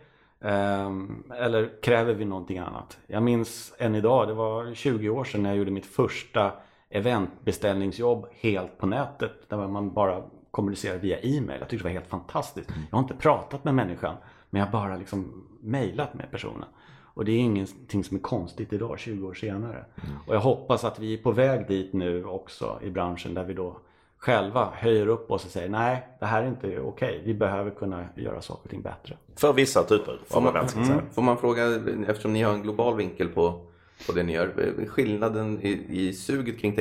[1.35, 2.99] eller kräver vi någonting annat?
[3.07, 6.53] Jag minns än idag, det var 20 år sedan när jag gjorde mitt första
[6.91, 9.33] eventbeställningsjobb helt på nätet.
[9.49, 11.61] Där man bara kommunicerar via e-mail.
[11.61, 12.71] Jag tyckte det var helt fantastiskt.
[12.71, 12.83] Mm.
[12.91, 14.17] Jag har inte pratat med människan
[14.51, 16.69] men jag har bara liksom mejlat med personen.
[17.15, 19.85] Och det är ingenting som är konstigt idag 20 år senare.
[20.05, 20.17] Mm.
[20.27, 23.55] Och jag hoppas att vi är på väg dit nu också i branschen där vi
[23.55, 23.77] då
[24.23, 26.81] själva höjer upp oss och säger nej, det här är inte okej.
[26.81, 27.21] Okay.
[27.25, 29.17] Vi behöver kunna göra saker och ting bättre.
[29.37, 30.77] För vissa typer av event.
[30.77, 30.99] Mm.
[31.13, 31.65] Får man fråga,
[32.09, 33.67] eftersom ni har en global vinkel på,
[34.07, 36.77] på det ni gör, skillnaden i, i suget kring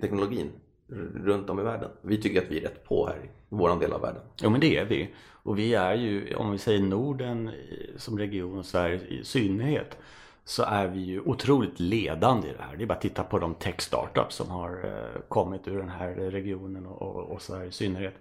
[0.00, 0.50] teknologin
[1.24, 1.90] runt om i världen?
[2.02, 4.22] Vi tycker att vi är rätt på här i vår del av världen.
[4.42, 5.08] Jo men det är vi.
[5.42, 7.50] Och vi är ju, om vi säger Norden
[7.96, 9.96] som region och Sverige i synnerhet
[10.44, 12.76] så är vi ju otroligt ledande i det här.
[12.76, 15.88] Det är bara att titta på de tech startups som har eh, kommit ur den
[15.88, 18.14] här regionen och, och Sverige i synnerhet.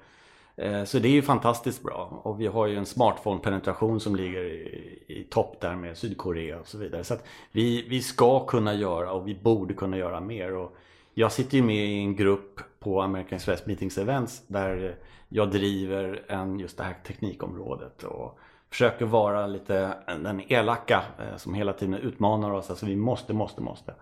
[0.56, 4.44] Eh, så det är ju fantastiskt bra och vi har ju en smartphone-penetration som ligger
[4.44, 7.04] i, i topp där med Sydkorea och så vidare.
[7.04, 10.56] Så att vi, vi ska kunna göra och vi borde kunna göra mer.
[10.56, 10.78] Och
[11.14, 14.96] jag sitter ju med i en grupp på American Express Meetings Events där
[15.30, 18.04] jag driver en, just det här teknikområdet.
[18.04, 22.70] Och försöker vara lite den elaka eh, som hela tiden utmanar oss.
[22.70, 23.94] Alltså vi måste, måste, måste.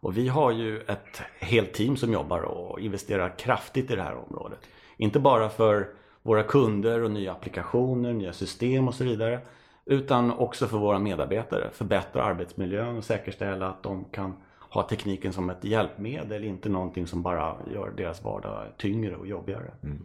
[0.00, 4.16] Och vi har ju ett helt team som jobbar och investerar kraftigt i det här
[4.16, 4.58] området.
[4.96, 5.88] Inte bara för
[6.22, 9.40] våra kunder och nya applikationer, nya system och så vidare.
[9.86, 11.70] Utan också för våra medarbetare.
[11.72, 14.34] Förbättra arbetsmiljön och säkerställa att de kan
[14.70, 19.70] ha tekniken som ett hjälpmedel, inte någonting som bara gör deras vardag tyngre och jobbigare.
[19.82, 20.04] Mm.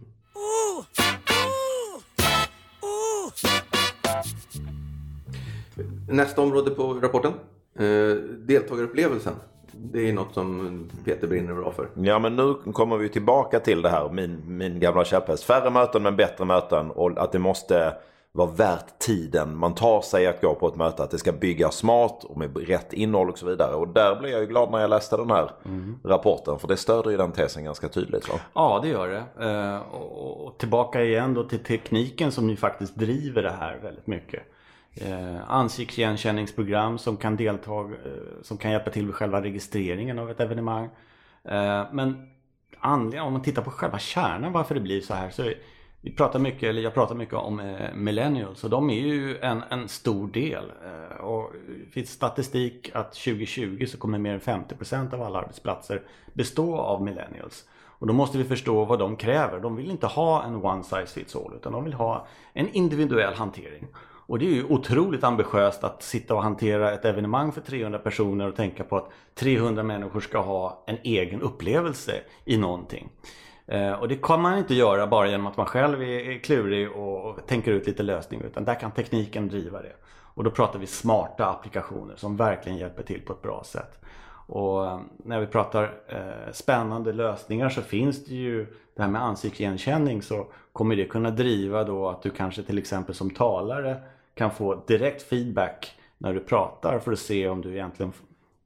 [6.09, 7.33] Nästa område på rapporten.
[7.79, 9.33] Eh, deltagarupplevelsen.
[9.71, 11.89] Det är något som Peter brinner bra för.
[11.95, 15.43] Ja men nu kommer vi tillbaka till det här, min, min gamla käpphäst.
[15.43, 17.93] Färre möten men bättre möten och att det måste
[18.31, 21.03] vara värt tiden man tar sig att gå på ett möte.
[21.03, 23.75] Att det ska byggas smart och med rätt innehåll och så vidare.
[23.75, 25.99] Och där blev jag ju glad när jag läste den här mm.
[26.03, 26.59] rapporten.
[26.59, 28.29] För det stöder ju den tesen ganska tydligt.
[28.29, 28.35] Va?
[28.53, 29.45] Ja det gör det.
[29.45, 34.43] Eh, och tillbaka igen då till tekniken som ju faktiskt driver det här väldigt mycket
[34.95, 40.39] eh, ansiktsigenkänningsprogram som kan delta, eh, som kan hjälpa till vid själva registreringen av ett
[40.39, 40.89] evenemang.
[41.43, 42.29] Eh, men
[42.79, 45.51] anledningen, om man tittar på själva kärnan varför det blir så här så
[46.01, 49.63] vi pratar mycket, eller jag pratar mycket om eh, millennials och de är ju en,
[49.69, 50.71] en stor del.
[50.85, 51.53] Eh, och
[51.85, 56.01] det finns statistik att 2020 så kommer mer än 50% av alla arbetsplatser
[56.33, 57.65] bestå av millennials.
[57.75, 59.59] Och då måste vi förstå vad de kräver.
[59.59, 63.33] De vill inte ha en one size fits all utan de vill ha en individuell
[63.33, 63.87] hantering.
[64.29, 68.47] Och det är ju otroligt ambitiöst att sitta och hantera ett evenemang för 300 personer
[68.47, 72.13] och tänka på att 300 människor ska ha en egen upplevelse
[72.45, 73.09] i någonting.
[73.67, 77.47] Eh, och det kan man inte göra bara genom att man själv är klurig och
[77.47, 79.93] tänker ut lite lösningar utan där kan tekniken driva det.
[80.33, 84.01] Och då pratar vi smarta applikationer som verkligen hjälper till på ett bra sätt.
[84.47, 88.65] Och eh, när vi pratar eh, spännande lösningar så finns det ju
[88.95, 93.15] det här med ansiktsigenkänning så kommer det kunna driva då att du kanske till exempel
[93.15, 93.97] som talare
[94.39, 98.11] kan få direkt feedback när du pratar för att se om du egentligen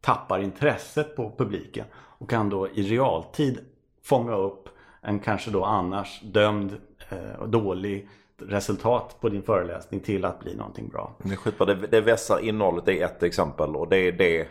[0.02, 3.60] tappar intresset på publiken och kan då i realtid
[4.04, 4.70] fånga upp
[5.02, 6.78] en kanske då annars dömd
[7.10, 11.16] eh, och dålig resultat på din föreläsning till att bli någonting bra.
[11.18, 11.66] Det, skitbra.
[11.66, 14.48] det, det vässar innehållet det är ett exempel och det är det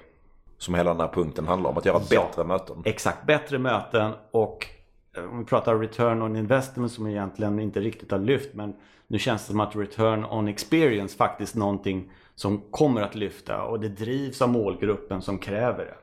[0.59, 1.79] som hela den här punkten handlar om.
[1.79, 2.83] Att göra ja, bättre möten.
[2.85, 4.67] Exakt, bättre möten och
[5.17, 8.75] om vi pratar return on investment som egentligen inte riktigt har lyft men
[9.07, 13.81] nu känns det som att return on experience faktiskt någonting som kommer att lyfta och
[13.81, 15.95] det drivs av målgruppen som kräver det.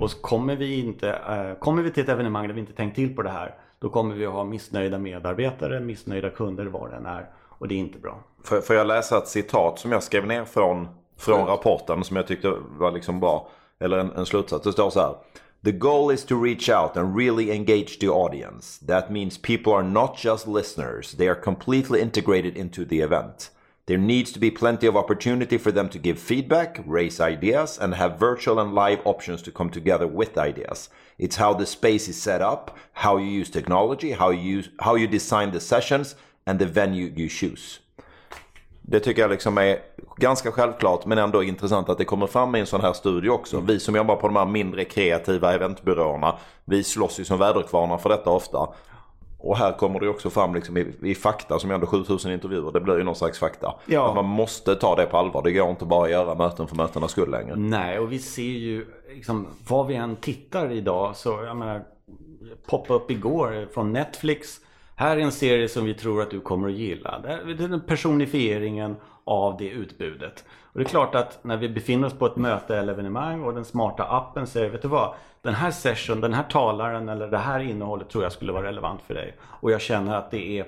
[0.00, 3.16] Och kommer vi, inte, äh, kommer vi till ett evenemang där vi inte tänkt till
[3.16, 7.30] på det här då kommer vi att ha missnöjda medarbetare, missnöjda kunder var den är
[7.58, 8.20] och det är inte bra.
[8.44, 12.26] Får, får jag läsa ett citat som jag skrev ner från, från rapporten som jag
[12.26, 13.48] tyckte var liksom bra.
[13.80, 14.64] Eller en, en slutsats.
[14.64, 15.14] Det står så här.
[15.64, 18.78] The goal is to reach out and really engage the audience.
[18.78, 23.50] That means people are not just listeners, they are completely integrated into the event.
[23.86, 27.94] There needs to be plenty of opportunity for them to give feedback, raise ideas, and
[27.94, 30.90] have virtual and live options to come together with ideas.
[31.18, 34.94] It's how the space is set up, how you use technology, how you, use, how
[34.94, 36.14] you design the sessions,
[36.46, 37.80] and the venue you choose.
[38.82, 39.78] Det tycker jag liksom är
[40.18, 43.56] ganska självklart men ändå intressant att det kommer fram i en sån här studie också.
[43.56, 43.66] Mm.
[43.66, 48.08] Vi som jobbar på de här mindre kreativa eventbyråerna, vi slåss ju som väderkvarnar för
[48.08, 48.68] detta ofta.
[49.40, 52.72] Och här kommer det också fram liksom i, i fakta som är ändå 7000 intervjuer.
[52.72, 53.74] Det blir ju någon slags fakta.
[53.86, 54.08] Ja.
[54.08, 55.42] Att man måste ta det på allvar.
[55.42, 57.56] Det går inte bara att göra möten för mötenas skull längre.
[57.56, 61.84] Nej, och vi ser ju liksom, vad vi än tittar idag så jag menar
[62.66, 64.60] poppa upp igår från Netflix
[64.98, 67.18] här är en serie som vi tror att du kommer att gilla.
[67.58, 68.96] Den personifieringen
[69.28, 70.44] av det utbudet.
[70.62, 73.54] Och det är klart att när vi befinner oss på ett möte eller evenemang och
[73.54, 75.14] den smarta appen säger vet du vad?
[75.42, 79.02] Den här session, den här talaren eller det här innehållet tror jag skulle vara relevant
[79.02, 79.36] för dig.
[79.42, 80.66] Och jag känner att det är,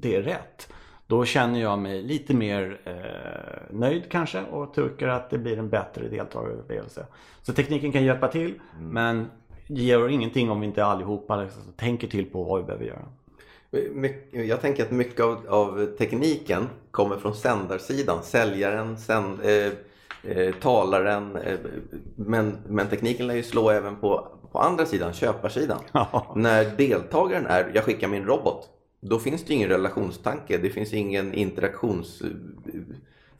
[0.00, 0.72] det är rätt.
[1.06, 5.68] Då känner jag mig lite mer eh, nöjd kanske och tycker att det blir en
[5.68, 7.06] bättre deltagarupplevelse.
[7.42, 8.88] Så tekniken kan hjälpa till mm.
[8.88, 9.30] men
[9.66, 13.04] ger ingenting om vi inte allihopa liksom, tänker till på vad vi behöver göra.
[14.30, 18.22] Jag tänker att mycket av, av tekniken kommer från sändarsidan.
[18.22, 19.72] Säljaren, sänd, eh,
[20.32, 21.36] eh, talaren.
[21.36, 21.58] Eh,
[22.16, 25.78] men, men tekniken lär ju slå även på, på andra sidan, köparsidan.
[26.36, 28.68] När deltagaren är, jag skickar min robot.
[29.00, 30.58] Då finns det ingen relationstanke.
[30.58, 32.22] Det finns ingen interaktions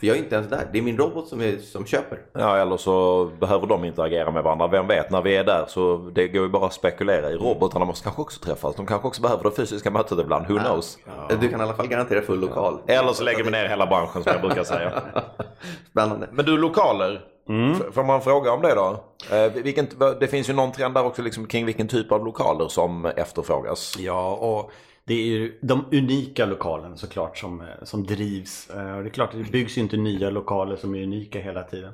[0.02, 0.68] för jag är inte ens där.
[0.72, 2.18] Det är min robot som, är, som köper.
[2.32, 4.66] Ja eller så behöver de interagera med varandra.
[4.66, 7.34] Vem vet när vi är där så det går ju bara att spekulera i.
[7.34, 8.76] Robotarna måste kanske också träffas.
[8.76, 10.46] De kanske också behöver det fysiska mötet ibland.
[10.46, 10.62] Who ja.
[10.62, 10.98] knows?
[11.04, 11.36] Ja.
[11.36, 12.78] Du kan i alla fall garantera full lokal.
[12.86, 12.94] Ja.
[12.94, 15.02] Eller så lägger vi ner hela branschen som jag brukar säga.
[15.90, 16.28] Spännande.
[16.32, 17.20] Men du lokaler.
[17.48, 17.92] Mm.
[17.92, 19.04] Får man fråga om det då?
[19.36, 19.86] Eh, vilken,
[20.20, 23.96] det finns ju någon trend där också liksom kring vilken typ av lokaler som efterfrågas.
[23.98, 24.70] Ja och
[25.04, 28.70] det är ju de unika lokalerna såklart som, eh, som drivs.
[28.70, 31.62] Eh, och det är klart det byggs ju inte nya lokaler som är unika hela
[31.62, 31.92] tiden.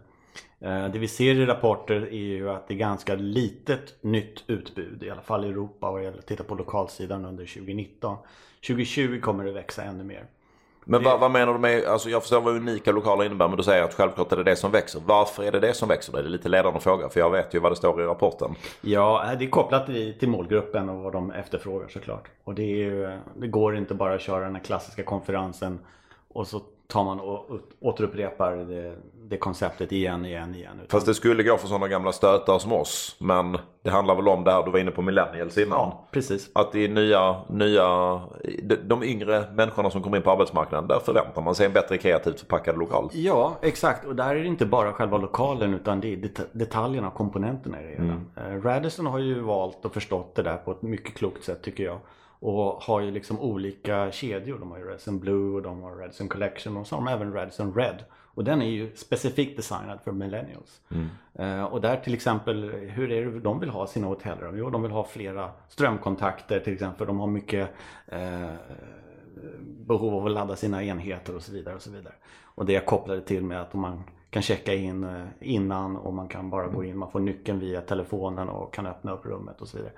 [0.60, 5.02] Eh, det vi ser i rapporter är ju att det är ganska litet nytt utbud,
[5.02, 8.16] i alla fall i Europa och jag tittar på lokalsidan under 2019.
[8.66, 10.26] 2020 kommer det växa ännu mer.
[10.90, 13.62] Men vad, vad, menar du med, alltså jag förstår vad unika lokaler innebär men du
[13.62, 15.00] säger att självklart är det det som växer.
[15.06, 16.12] Varför är det det som växer?
[16.12, 18.54] Det är lite ledande fråga för jag vet ju vad det står i rapporten.
[18.80, 22.28] Ja, det är kopplat till målgruppen och vad de efterfrågar såklart.
[22.44, 25.78] Och det, är, det går inte bara att köra den här klassiska konferensen
[26.28, 26.60] och så
[26.92, 28.96] tar man och återupprepar det,
[29.28, 30.80] det konceptet igen, igen, igen.
[30.88, 33.16] Fast det skulle gå för sådana gamla stötar som oss.
[33.20, 35.78] Men det handlar väl om det här du var inne på millennials innan.
[35.78, 36.50] Ja, precis.
[36.54, 38.20] Att är nya, nya,
[38.84, 40.88] de yngre människorna som kommer in på arbetsmarknaden.
[40.88, 43.10] Där förväntar man sig en bättre kreativt förpackad lokal.
[43.12, 44.06] Ja, exakt.
[44.06, 47.82] Och där är det inte bara själva lokalen utan det är det detaljerna och komponenterna
[47.82, 48.02] i det hela.
[48.02, 48.62] Mm.
[48.62, 51.98] Radisson har ju valt och förstått det där på ett mycket klokt sätt tycker jag.
[52.40, 54.58] Och har ju liksom olika kedjor.
[54.58, 57.32] De har ju Redson Blue och de har Redson Collection och så har de även
[57.32, 58.04] Redson Red.
[58.10, 60.80] Och den är ju specifikt designad för millennials.
[60.90, 61.08] Mm.
[61.40, 64.58] Uh, och där till exempel, hur är det de vill ha sina hotellrum?
[64.58, 67.06] Jo, de vill ha flera strömkontakter till exempel.
[67.06, 67.70] De har mycket
[68.12, 68.54] uh,
[69.64, 71.74] behov av att ladda sina enheter och så vidare.
[71.74, 72.14] Och så vidare.
[72.42, 76.28] Och det jag kopplade till med att man kan checka in eh, innan och man
[76.28, 79.68] kan bara gå in, man får nyckeln via telefonen och kan öppna upp rummet och
[79.68, 79.92] så vidare.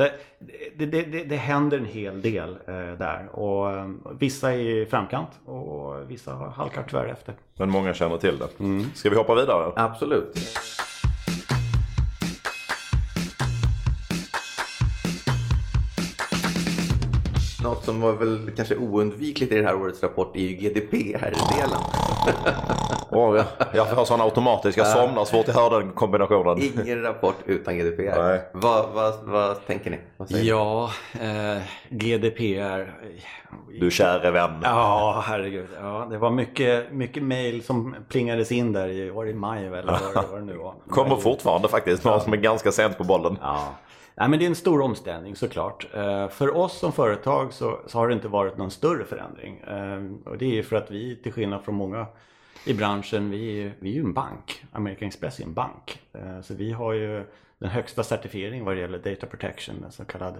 [0.00, 3.88] Det, det, det, det händer en hel del eh, där och eh,
[4.18, 7.34] vissa är i framkant och vissa halkar tyvärr efter.
[7.54, 8.60] Men många känner till det.
[8.60, 8.84] Mm.
[8.94, 9.72] Ska vi hoppa vidare?
[9.76, 10.36] Absolut.
[17.62, 21.80] Något som var väl kanske oundvikligt i det här årets rapport är ju GDPR-delen.
[23.10, 23.44] oh, ja.
[23.74, 26.58] Jag har sån automatisk, jag somnar svårt att höra den kombinationen.
[26.62, 28.22] Ingen rapport utan GDPR.
[28.22, 28.40] Nej.
[28.52, 29.98] Vad, vad, vad tänker ni?
[30.16, 30.90] Vad ja,
[31.20, 32.94] eh, GDPR.
[33.80, 34.60] Du käre vän.
[34.62, 35.68] Ja, herregud.
[35.80, 39.66] Ja, det var mycket, mycket mail som plingades in där i, var det i maj
[39.66, 39.82] eller
[40.14, 40.74] vad, vad det nu var.
[40.88, 43.38] Kommer fortfarande faktiskt, någon som är ganska sent på bollen.
[43.40, 43.74] Ja.
[44.20, 45.86] Nej, men det är en stor omställning såklart.
[45.94, 49.58] Eh, för oss som företag så, så, har det inte varit någon större förändring.
[49.58, 52.06] Eh, och det är för att vi till skillnad från många
[52.64, 54.64] i branschen, vi är, vi är ju en bank.
[54.72, 56.00] American Express är en bank.
[56.12, 57.24] Eh, så vi har ju
[57.58, 60.34] den högsta certifieringen vad det gäller data protection, så kallad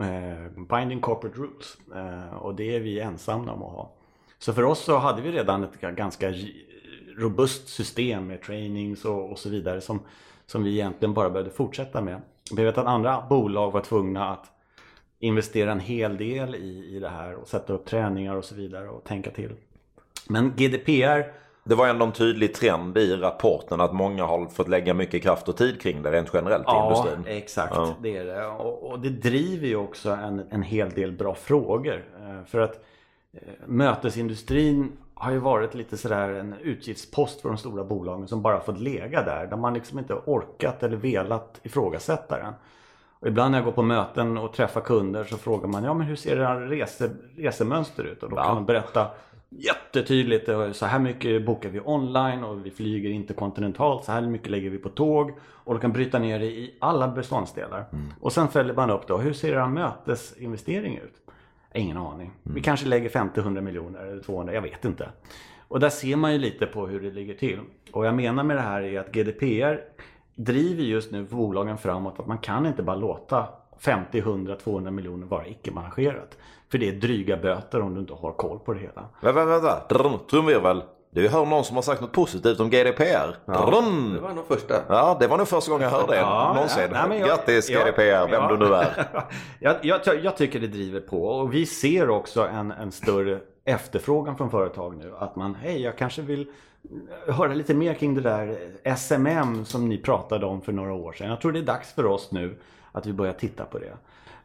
[0.00, 1.78] eh, Binding Corporate Rules.
[1.94, 3.92] Eh, och det är vi ensamma om att ha.
[4.38, 6.34] Så för oss så hade vi redan ett ganska
[7.16, 10.00] robust system med trainings och, och så vidare som,
[10.46, 12.20] som vi egentligen bara behövde fortsätta med.
[12.56, 14.46] Vi vet att andra bolag var tvungna att
[15.18, 18.88] investera en hel del i, i det här och sätta upp träningar och så vidare
[18.88, 19.52] och tänka till.
[20.30, 24.94] Men GDPR det var ändå en tydlig trend i rapporten att många har fått lägga
[24.94, 27.24] mycket kraft och tid kring det rent generellt i industrin.
[27.26, 27.72] Ja, exakt.
[27.74, 27.94] Ja.
[28.02, 28.46] Det är det.
[28.46, 32.04] Och, och, det driver ju också en, en hel del bra frågor.
[32.20, 32.84] Eh, för att
[33.32, 38.60] eh, mötesindustrin har ju varit lite sådär en utgiftspost för de stora bolagen som bara
[38.60, 39.46] fått lega där.
[39.46, 42.52] Där man liksom inte orkat eller velat ifrågasätta den.
[43.20, 46.06] Och ibland när jag går på möten och träffar kunder så frågar man ja men
[46.06, 48.22] hur ser era rese, resemönster ut?
[48.22, 49.06] Och då kan man berätta
[49.50, 54.04] jättetydligt så här mycket bokar vi online och vi flyger inte kontinentalt.
[54.04, 55.32] Så här mycket lägger vi på tåg.
[55.42, 57.84] Och du kan bryta ner det i alla beståndsdelar.
[57.92, 58.06] Mm.
[58.20, 61.14] Och sen följer man upp då, hur ser era mötesinvestering ut?
[61.74, 62.26] Ingen aning.
[62.26, 62.54] Mm.
[62.54, 65.08] Vi kanske lägger 50-100 miljoner eller 200, jag vet inte.
[65.68, 67.58] Och där ser man ju lite på hur det ligger till.
[67.92, 69.80] Och jag menar med det här är att GDPR
[70.34, 73.46] driver just nu bolagen framåt att man kan inte bara låta
[73.80, 76.36] 50, 100, 200 miljoner vara icke-managerat.
[76.70, 79.04] För det är dryga böter om du inte har koll på det hela.
[79.20, 79.80] Vänta, vänta.
[80.30, 80.82] Trumvirvel.
[81.12, 83.36] Du hör någon som har sagt något positivt om GDPR.
[83.44, 83.52] Ja,
[84.14, 84.74] det var nog första.
[84.88, 86.88] Ja, det var nog första gången jag hörde det ja, någonsin.
[86.92, 89.08] Ja, nej, jag, Grattis GDPR, ja, vem du nu är.
[89.60, 94.36] jag, jag, jag, tycker det driver på och vi ser också en, en större efterfrågan
[94.36, 95.12] från företag nu.
[95.18, 96.46] Att man, hej jag kanske vill
[97.26, 98.58] höra lite mer kring det där
[98.96, 101.28] SMM som ni pratade om för några år sedan.
[101.28, 102.58] Jag tror det är dags för oss nu
[102.92, 103.96] att vi börjar titta på det.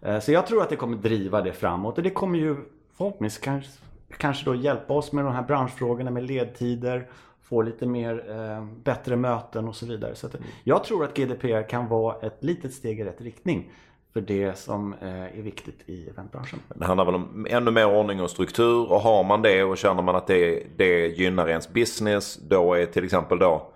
[0.01, 2.55] Eh, så jag tror att det kommer driva det framåt och det kommer ju
[2.97, 3.71] förhoppningsvis kanske
[4.17, 7.07] kanske då hjälpa oss med de här branschfrågorna med ledtider,
[7.43, 10.15] få lite mer eh, bättre möten och så vidare.
[10.15, 13.71] Så att, jag tror att GDPR kan vara ett litet steg i rätt riktning
[14.13, 16.59] för det som eh, är viktigt i eventbranschen.
[16.75, 20.01] Det handlar väl om ännu mer ordning och struktur och har man det och känner
[20.01, 23.71] man att det, det gynnar ens business då är till exempel då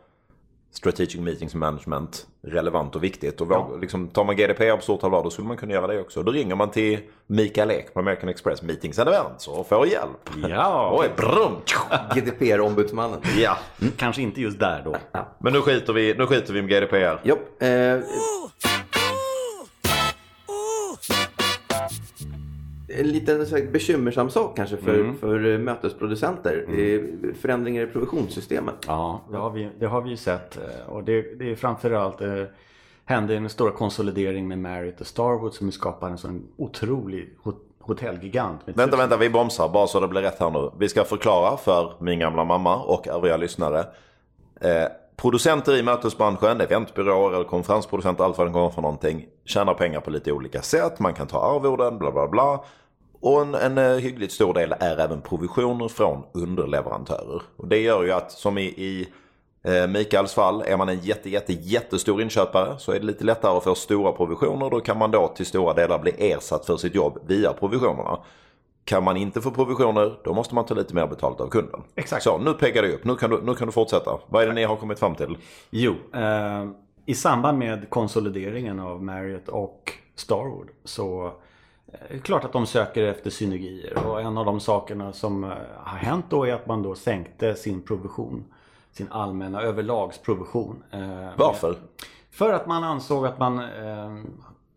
[0.71, 3.41] Strategic Meetings Management relevant och viktigt.
[3.41, 3.69] Och ja.
[3.81, 6.23] liksom, tar man GDPR på stort allvar då skulle man kunna göra det också.
[6.23, 10.29] Då ringer man till Mikael Ek på American Express Meetings and Events och får hjälp.
[10.49, 10.97] Ja.
[10.99, 11.55] Oj, brum.
[12.15, 13.19] GDPR-ombudsmannen.
[13.37, 13.57] Ja.
[13.81, 13.93] Mm.
[13.97, 14.95] Kanske inte just där då.
[15.11, 15.27] Ja.
[15.39, 17.27] Men nu skiter, vi, nu skiter vi med GDPR.
[17.27, 17.61] Jopp.
[17.61, 17.69] Eh,
[22.99, 25.17] en liten så här, bekymmersam sak kanske för, mm.
[25.17, 26.65] för eh, mötesproducenter.
[26.67, 27.35] Mm.
[27.41, 28.75] Förändringar i provisionssystemet.
[28.87, 30.57] Ja, det har vi, det har vi sett.
[30.57, 32.43] Eh, och det, det är framförallt eh,
[33.09, 37.29] hände en stor konsolidering med Marriott och Starwood som skapar en sån otrolig
[37.79, 38.61] hotellgigant.
[38.65, 40.71] Vänta, vänta, vi bromsar bara så det blir rätt här nu.
[40.77, 43.79] Vi ska förklara för min gamla mamma och övriga lyssnare.
[44.61, 49.99] Eh, producenter i mötesbranschen, eventbyråer eller konferensproducenter, allt vad det kommer för någonting, tjänar pengar
[49.99, 50.99] på lite olika sätt.
[50.99, 52.63] Man kan ta arvoden, bla bla bla.
[53.21, 57.41] Och en, en uh, hyggligt stor del är även provisioner från underleverantörer.
[57.55, 59.07] Och det gör ju att som i, i
[59.67, 63.57] uh, Mikaels fall, är man en jätte, jätte, jättestor inköpare så är det lite lättare
[63.57, 64.69] att få stora provisioner.
[64.69, 68.19] Då kan man då till stora delar bli ersatt för sitt jobb via provisionerna.
[68.83, 71.81] Kan man inte få provisioner då måste man ta lite mer betalt av kunden.
[71.95, 72.23] Exakt.
[72.23, 74.19] Så nu pekar det upp, nu kan, du, nu kan du fortsätta.
[74.27, 75.37] Vad är det ni har kommit fram till?
[75.69, 76.69] Jo, eh,
[77.05, 81.33] i samband med konsolideringen av Marriott och Starwood så
[82.23, 86.25] klart att de söker efter synergier och en av de sakerna som eh, har hänt
[86.29, 88.45] då är att man då sänkte sin provision.
[88.91, 90.83] Sin allmänna överlagsprovision.
[90.91, 91.75] Eh, Varför?
[92.31, 94.23] För att man ansåg att man eh,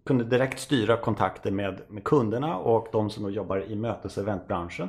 [0.05, 4.23] kunde direkt styra kontakter med, med kunderna och de som då jobbar i mötes och
[4.23, 4.89] eventbranschen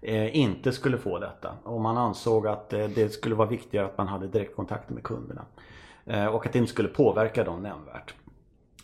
[0.00, 1.54] eh, inte skulle få detta.
[1.62, 5.44] Och man ansåg att eh, det skulle vara viktigare att man hade direktkontakter med kunderna.
[6.06, 8.14] Eh, och att det inte skulle påverka dem nämnvärt.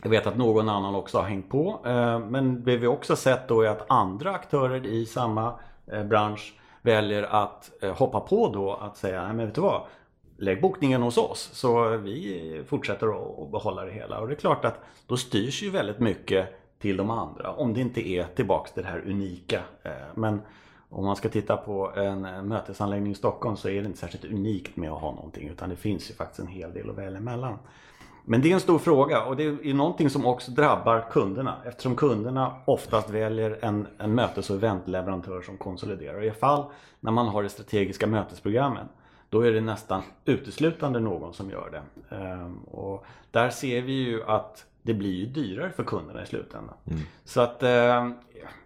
[0.02, 1.80] Jag vet att någon annan också har hängt på.
[1.84, 5.54] Eh, men det vi också sett då är att andra aktörer i samma
[5.86, 9.82] eh, bransch väljer att eh, hoppa på då att säga, nej men vet du vad?
[10.36, 14.18] Lägg bokningen hos oss så vi fortsätter att behålla det hela.
[14.18, 16.46] Och det är klart att då styrs ju väldigt mycket
[16.78, 19.60] till de andra om det inte är tillbaks till det här unika.
[20.14, 20.40] Men
[20.88, 24.76] om man ska titta på en mötesanläggning i Stockholm så är det inte särskilt unikt
[24.76, 27.58] med att ha någonting utan det finns ju faktiskt en hel del att välja mellan.
[28.24, 31.96] Men det är en stor fråga och det är någonting som också drabbar kunderna eftersom
[31.96, 36.24] kunderna oftast väljer en, en mötes och eventleverantör som konsoliderar.
[36.24, 36.64] I fall
[37.00, 38.88] när man har det strategiska mötesprogrammen
[39.30, 42.16] då är det nästan uteslutande någon som gör det.
[42.16, 46.74] Ehm, och där ser vi ju att det blir ju dyrare för kunderna i slutändan.
[46.86, 47.00] Mm.
[47.24, 48.08] Så att eh,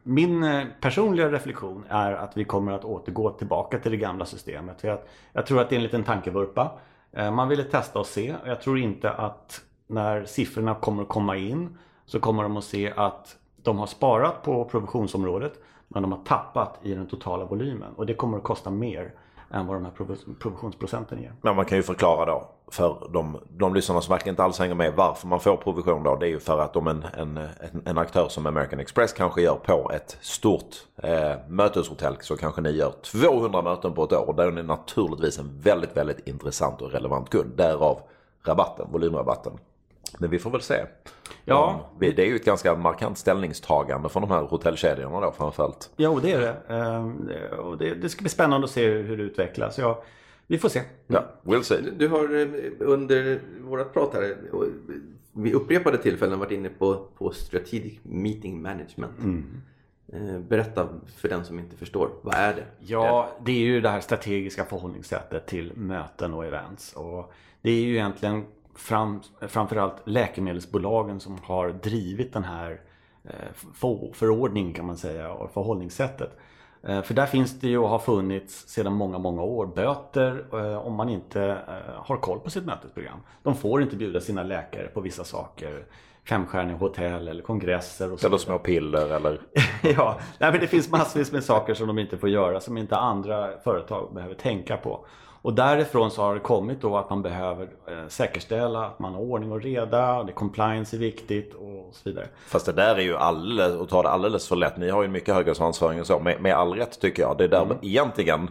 [0.02, 4.80] min eh, personliga reflektion är att vi kommer att återgå tillbaka till det gamla systemet.
[4.80, 4.98] För jag,
[5.32, 6.70] jag tror att det är en liten tankevurpa.
[7.16, 8.34] Eh, man ville testa och se.
[8.44, 12.92] Jag tror inte att när siffrorna kommer att komma in så kommer de att se
[12.96, 15.52] att de har sparat på provisionsområdet
[15.88, 19.12] men de har tappat i den totala volymen och det kommer att kosta mer
[19.54, 19.92] än vad de här
[20.40, 21.32] provisionsprocenten ger.
[21.42, 24.74] Men man kan ju förklara då för de, de lyssnarna som verkligen inte alls hänger
[24.74, 26.16] med varför man får provision då.
[26.16, 27.48] Det är ju för att om en, en,
[27.84, 32.70] en aktör som American Express kanske gör på ett stort eh, möteshotell så kanske ni
[32.70, 34.34] gör 200 möten på ett år.
[34.36, 37.56] Där är ni naturligtvis en väldigt, väldigt intressant och relevant kund.
[37.56, 38.00] Därav
[38.44, 39.52] rabatten, volymrabatten.
[40.18, 40.84] Men vi får väl se.
[41.44, 41.90] Ja.
[42.00, 45.90] Det är ju ett ganska markant ställningstagande från de här hotellkedjorna då framförallt.
[45.96, 46.74] Och det är det.
[46.74, 49.78] Ehm, och det, det ska bli spännande att se hur det utvecklas.
[49.78, 50.02] Ja,
[50.46, 50.82] vi får se.
[51.06, 51.80] Ja, we'll see.
[51.96, 52.48] Du har eh,
[52.78, 54.36] under vårat prat här
[55.32, 59.18] vid upprepade tillfällen varit inne på, på strategic meeting management.
[59.18, 59.62] Mm.
[60.12, 62.64] Eh, berätta för den som inte förstår, vad är det?
[62.78, 66.92] Ja, det är ju det här strategiska förhållningssättet till möten och events.
[66.92, 68.44] Och det är ju egentligen
[68.74, 72.80] fram, framförallt läkemedelsbolagen som har drivit den här
[73.24, 73.70] eh,
[74.12, 76.38] förordningen kan man säga och förhållningssättet.
[76.86, 80.86] Eh, för där finns det ju och har funnits sedan många, många år böter eh,
[80.86, 81.58] om man inte
[81.96, 83.18] har koll på sitt mötesprogram.
[83.42, 85.84] De får inte bjuda sina läkare på vissa saker.
[86.28, 88.12] Femstjärniga hotell eller kongresser.
[88.12, 89.40] Och så eller små piller eller?
[89.82, 92.96] ja, nej, men det finns massvis med saker som de inte får göra som inte
[92.96, 95.06] andra företag behöver tänka på.
[95.44, 99.20] Och därifrån så har det kommit då att man behöver eh, säkerställa att man har
[99.20, 102.26] ordning och reda, det compliance är viktigt och så vidare.
[102.46, 104.76] Fast det där är ju alldeles, att ta det alldeles för lätt.
[104.76, 107.38] Ni har ju mycket högre svansföring och så, med, med all rätt tycker jag.
[107.38, 107.76] Det är där mm.
[107.82, 108.50] egentligen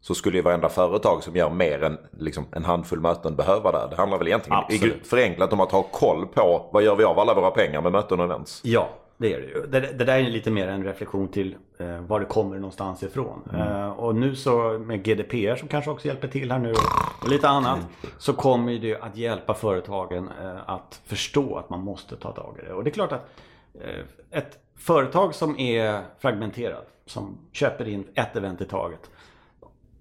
[0.00, 3.86] så skulle ju varenda företag som gör mer än liksom, en handfull möten behöva det.
[3.90, 5.06] Det handlar väl egentligen Absolut.
[5.06, 8.20] förenklat om att ha koll på vad gör vi av alla våra pengar med möten
[8.20, 8.60] och events.
[8.64, 8.88] Ja,
[9.22, 9.66] det är det ju.
[9.66, 13.48] Det, det, där är lite mer en reflektion till eh, var det kommer någonstans ifrån.
[13.52, 13.68] Mm.
[13.68, 16.72] Eh, och nu så med GDPR som kanske också hjälper till här nu
[17.22, 17.78] och lite annat.
[18.18, 22.66] Så kommer det att hjälpa företagen eh, att förstå att man måste ta tag i
[22.66, 22.72] det.
[22.72, 23.30] Och det är klart att
[23.74, 29.10] eh, ett företag som är fragmenterat, som köper in ett event i taget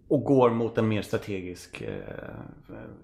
[0.07, 1.95] och går mot en mer strategisk eh,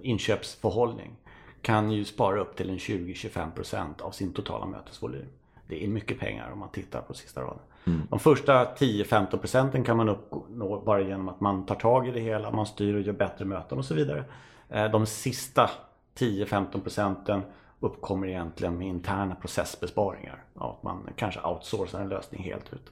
[0.01, 1.15] inköpsförhållning
[1.61, 5.25] kan ju spara upp till en 20-25% av sin totala mötesvolym.
[5.67, 7.59] Det är mycket pengar om man tittar på sista raden.
[7.85, 8.01] Mm.
[8.09, 12.19] De första 10-15 procenten kan man uppnå bara genom att man tar tag i det
[12.19, 14.23] hela, man styr och gör bättre möten och så vidare.
[14.69, 15.69] Eh, de sista
[16.17, 17.41] 10-15 procenten
[17.79, 20.43] uppkommer egentligen med interna processbesparingar.
[20.55, 22.91] Att man kanske outsourcar en lösning helt ut.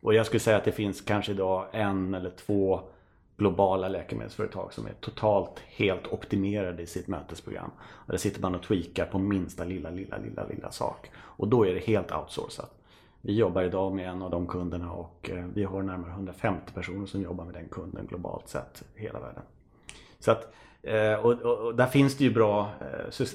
[0.00, 2.80] Och jag skulle säga att det finns kanske idag en eller två
[3.36, 7.70] globala läkemedelsföretag som är totalt helt optimerade i sitt mötesprogram.
[7.80, 11.10] Och där sitter man och tweakar på minsta lilla, lilla, lilla, lilla sak.
[11.16, 12.80] Och då är det helt outsourcat.
[13.20, 17.06] Vi jobbar idag med en av de kunderna och eh, vi har närmare 150 personer
[17.06, 19.42] som jobbar med den kunden globalt sett i hela världen.
[20.18, 23.26] Så att, eh, och, och, och där finns det ju bra eh,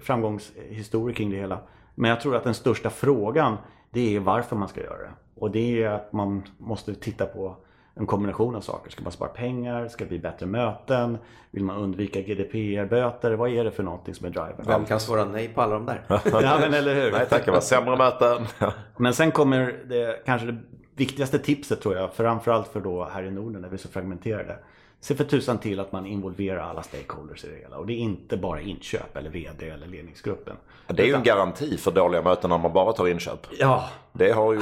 [0.00, 1.58] framgångshistorier kring det hela.
[1.94, 3.56] Men jag tror att den största frågan
[3.90, 5.12] det är varför man ska göra det.
[5.34, 7.56] Och det är att man måste titta på
[7.96, 8.90] en kombination av saker.
[8.90, 9.88] Ska man spara pengar?
[9.88, 11.18] Ska det bli bättre möten?
[11.50, 13.32] Vill man undvika GDPR-böter?
[13.32, 14.64] Vad är det för någonting som är driver?
[14.66, 16.02] Vem kan svara nej på alla de där?
[16.08, 17.12] ja, men eller hur?
[17.12, 18.46] Nej tack, det var sämre möten.
[18.96, 20.58] men sen kommer det kanske det
[20.96, 24.58] viktigaste tipset tror jag, framförallt för då här i Norden när vi är så fragmenterade.
[25.04, 27.76] Se för tusan till att man involverar alla stakeholders i det hela.
[27.76, 30.56] Och det är inte bara inköp eller VD eller ledningsgruppen.
[30.86, 33.46] Det är ju en garanti för dåliga möten när man bara tar inköp.
[33.58, 34.60] Ja, Det har ju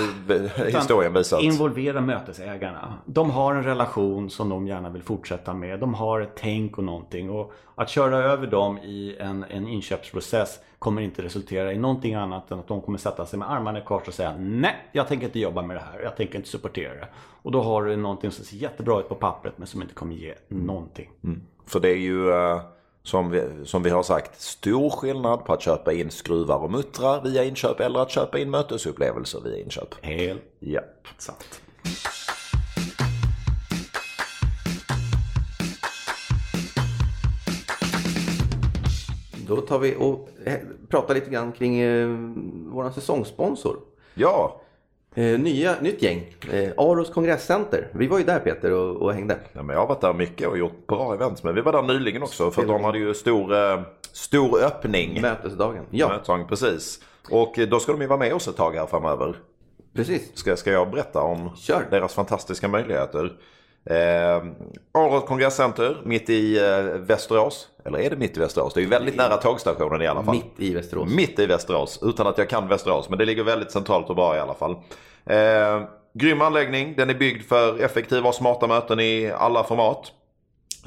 [0.66, 1.42] historien visat.
[1.42, 2.94] Involvera mötesägarna.
[3.04, 5.80] De har en relation som de gärna vill fortsätta med.
[5.80, 7.30] De har ett tänk och någonting.
[7.30, 12.50] Och att köra över dem i en, en inköpsprocess kommer inte resultera i någonting annat
[12.50, 15.26] än att de kommer sätta sig med armarna i kors och säga Nej, jag tänker
[15.26, 16.00] inte jobba med det här.
[16.00, 17.08] Jag tänker inte supportera det.
[17.16, 20.14] Och då har du någonting som ser jättebra ut på pappret men som inte kommer
[20.14, 21.10] ge någonting.
[21.24, 21.42] Mm.
[21.66, 22.60] För det är ju uh,
[23.02, 27.22] som, vi, som vi har sagt stor skillnad på att köpa in skruvar och muttrar
[27.22, 30.04] via inköp eller att köpa in mötesupplevelser via inköp.
[30.04, 31.08] Helt Japp.
[31.18, 31.60] sant.
[39.56, 42.08] Då tar vi och eh, pratar lite grann kring eh,
[42.66, 43.76] vår säsongssponsor.
[44.14, 44.58] Ja,
[45.14, 46.34] Eh, nya, nytt gäng.
[46.52, 47.88] Eh, Aros kongresscenter.
[47.92, 49.36] Vi var ju där Peter och, och hängde.
[49.52, 51.42] Ja, men jag har varit där mycket och gjort bra events.
[51.42, 53.80] Men vi var där nyligen också för de hade ju stor, eh,
[54.12, 55.20] stor öppning.
[55.22, 55.84] Mötesdagen.
[55.90, 57.00] Ja, Mötesdagen, precis.
[57.30, 59.36] Och eh, då ska de ju vara med oss ett tag här framöver.
[59.94, 60.30] precis.
[60.34, 61.86] Ska, ska jag berätta om Kör.
[61.90, 63.32] deras fantastiska möjligheter.
[63.84, 64.44] Eh,
[64.92, 67.68] Aros kongresscenter mitt i eh, Västerås.
[67.84, 68.74] Eller är det mitt i Västerås?
[68.74, 70.34] Det är ju väldigt nära tågstationen i alla fall.
[70.34, 71.10] Mitt i Västerås.
[71.10, 73.08] Mitt i Västerås, utan att jag kan Västerås.
[73.08, 74.76] Men det ligger väldigt centralt och bra i alla fall.
[75.26, 75.82] Eh,
[76.14, 80.12] grym anläggning, den är byggd för effektiva och smarta möten i alla format.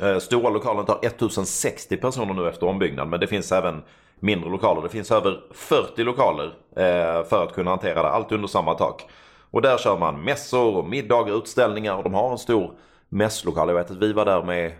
[0.01, 3.83] Eh, stora lokalen tar 1060 personer nu efter ombyggnad, men det finns även
[4.19, 4.81] mindre lokaler.
[4.81, 9.05] Det finns över 40 lokaler eh, för att kunna hantera det, allt under samma tak.
[9.51, 12.71] Och där kör man mässor, middagar, utställningar och de har en stor
[13.09, 13.67] mässlokal.
[13.67, 14.71] Jag vet att vi var där med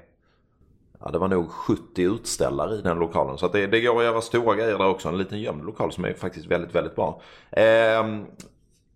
[1.06, 3.38] Ja, det var nog 70 utställare i den lokalen.
[3.38, 5.10] Så att det, det går att göra stora grejer där också.
[5.10, 7.22] En liten gömd lokal som är faktiskt väldigt, väldigt bra.
[7.52, 8.04] Eh,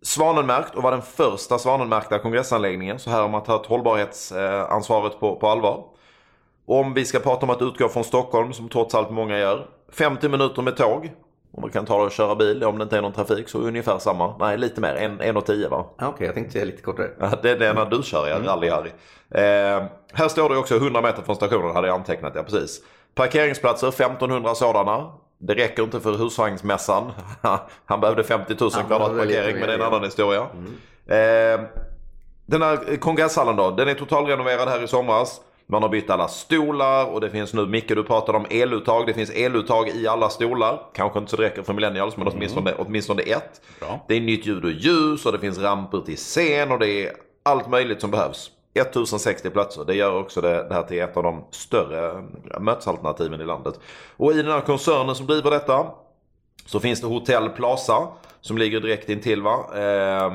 [0.01, 2.99] Svanenmärkt och var den första Svanenmärkta kongressanläggningen.
[2.99, 5.83] Så här har man tagit hållbarhetsansvaret på, på allvar.
[6.65, 9.67] Om vi ska prata om att utgå från Stockholm, som trots allt många gör.
[9.91, 11.11] 50 minuter med tåg.
[11.51, 13.99] Om man kan ta och köra bil om det inte är någon trafik så ungefär
[13.99, 14.37] samma.
[14.37, 14.95] Nej, lite mer.
[14.95, 15.85] 1.10 va?
[15.97, 17.09] Ja, Okej, jag tänkte säga lite kortare.
[17.19, 18.89] Ja, det är när du kör ja, rally Harry.
[19.31, 19.83] Eh,
[20.13, 22.81] här står det också 100 meter från stationen hade jag antecknat, ja precis.
[23.15, 25.11] Parkeringsplatser 1500 sådana.
[25.37, 27.11] Det räcker inte för husvagnsmässan.
[27.85, 30.41] Han behövde 50 000 Han kvadrat parkering men det är en annan historia.
[31.07, 31.61] Eh,
[32.45, 35.41] den här kongresshallen då, den är totalrenoverad här i somras.
[35.71, 39.07] Man har bytt alla stolar och det finns nu, Micke du pratade om eluttag.
[39.07, 40.81] Det finns eluttag i alla stolar.
[40.93, 43.61] Kanske inte så det räcker för millennials men åtminstone, åtminstone ett.
[43.79, 44.05] Bra.
[44.07, 47.11] Det är nytt ljud och ljus och det finns ramper till scen och det är
[47.43, 48.51] allt möjligt som behövs.
[48.73, 49.85] 1060 platser.
[49.85, 52.23] Det gör också det, det här till ett av de större
[52.59, 53.79] mötesalternativen i landet.
[54.17, 55.85] Och i den här koncernen som driver detta
[56.65, 58.07] så finns det Hotell Plaza
[58.41, 59.65] som ligger direkt intill va.
[59.75, 60.31] Eh,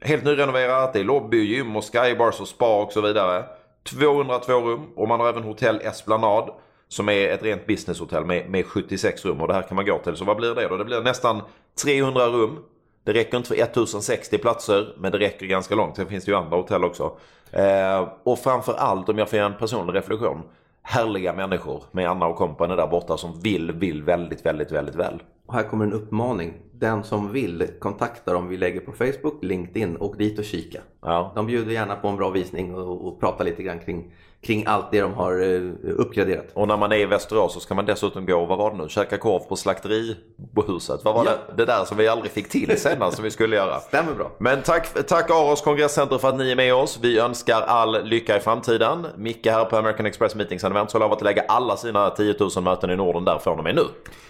[0.00, 0.92] helt nyrenoverat.
[0.92, 3.44] Det är lobby, gym och skybars och spa och så vidare.
[3.84, 6.50] 202 rum och man har även Hotell Esplanad
[6.88, 9.98] som är ett rent businesshotell med, med 76 rum och det här kan man gå
[9.98, 10.16] till.
[10.16, 10.76] Så vad blir det då?
[10.76, 11.42] Det blir nästan
[11.84, 12.58] 300 rum.
[13.04, 15.96] Det räcker inte för 1060 platser men det räcker ganska långt.
[15.96, 17.16] Sen finns det ju andra hotell också.
[17.50, 20.42] Eh, och framförallt om jag får göra en personlig reflektion.
[20.82, 25.22] Härliga människor med Anna och kompani där borta som vill, vill väldigt, väldigt, väldigt väl.
[25.46, 26.52] Och här kommer en uppmaning.
[26.72, 30.80] Den som vill kontakta dem vi lägger på Facebook, LinkedIn och dit och kika.
[31.00, 31.32] Ja.
[31.34, 34.12] De bjuder gärna på en bra visning och, och pratar lite grann kring,
[34.46, 35.60] kring allt det de har eh,
[35.98, 36.46] uppgraderat.
[36.54, 38.88] Och när man är i Västerås så ska man dessutom gå, vad var det nu,
[38.88, 41.00] käka korv på slakterihuset.
[41.04, 41.30] Vad var Ja.
[41.30, 41.54] det?
[41.56, 43.80] Det där som vi aldrig fick till senast som vi skulle göra.
[43.88, 44.30] Stämmer bra.
[44.38, 46.98] Men tack, tack Aros kongresscenter för att ni är med oss.
[47.02, 49.06] Vi önskar all lycka i framtiden.
[49.16, 52.34] Micke här på American Express Meetings and Events har lovat att lägga alla sina 10
[52.40, 53.84] 000 möten i Norden där från och med nu.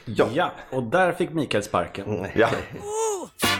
[0.04, 0.26] Ja.
[0.34, 2.26] Ja, och där fick Mikael sparken.
[2.34, 2.48] Ja,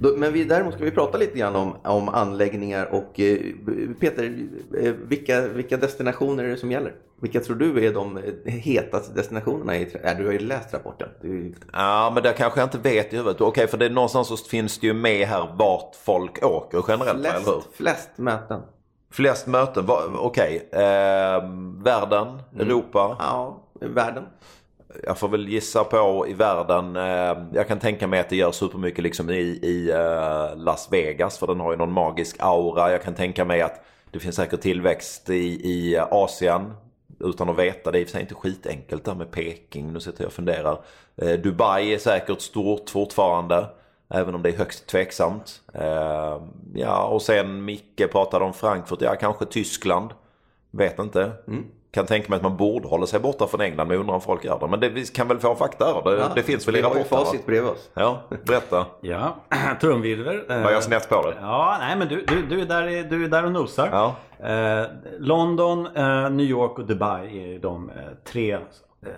[0.00, 3.38] men vi, däremot ska vi prata lite grann om, om anläggningar och eh,
[4.00, 4.48] Peter,
[4.78, 6.94] eh, vilka, vilka destinationer är det som gäller?
[7.20, 9.76] Vilka tror du är de eh, hetaste destinationerna?
[9.76, 11.08] I, äh, du har ju läst rapporten.
[11.22, 13.40] Du, ja men det kanske jag inte vet i huvudet.
[13.40, 17.26] Okej, för det är någonstans så finns det ju med här vart folk åker generellt,
[17.26, 17.44] eller hur?
[17.44, 18.60] flest, flest möten.
[19.12, 19.84] Flest möten,
[20.18, 20.68] okej.
[20.72, 20.80] Eh,
[21.82, 23.16] världen, Europa.
[23.18, 24.24] Ja, världen.
[25.04, 26.96] Jag får väl gissa på i världen.
[26.96, 31.38] Eh, jag kan tänka mig att det gör supermycket liksom i, i eh, Las Vegas.
[31.38, 32.90] För den har ju någon magisk aura.
[32.90, 36.72] Jag kan tänka mig att det finns säkert tillväxt i, i Asien.
[37.20, 37.90] Utan att veta.
[37.90, 39.92] Det är i och för sig inte skitenkelt där med Peking.
[39.92, 40.80] Nu sitter jag och funderar.
[41.16, 43.66] Eh, Dubai är säkert stort fortfarande.
[44.08, 45.62] Även om det är högst tveksamt.
[45.74, 46.42] Eh,
[46.74, 49.02] ja och sen Micke pratade om Frankfurt.
[49.02, 50.10] Ja kanske Tyskland.
[50.70, 51.32] Vet inte.
[51.46, 51.66] Mm.
[51.92, 54.20] Kan tänka mig att man borde hålla sig borta från England men jag undrar om
[54.20, 54.66] folk gör det.
[54.68, 56.10] Men det, vi kan väl få fakta här.
[56.16, 57.24] Det, det finns väl i Vi har ju rapporten?
[57.26, 57.90] facit bredvid oss.
[57.94, 58.86] Ja, berätta.
[59.00, 59.36] Ja,
[59.80, 60.44] trumvirvel.
[60.48, 61.36] Var jag snett på det?
[61.40, 63.88] Ja, nej men du, du, du, är, där, i- du är där och nosar.
[63.92, 64.14] Ja.
[64.48, 64.86] Eh,
[65.18, 68.58] London, eh, New York och Dubai är de eh, tre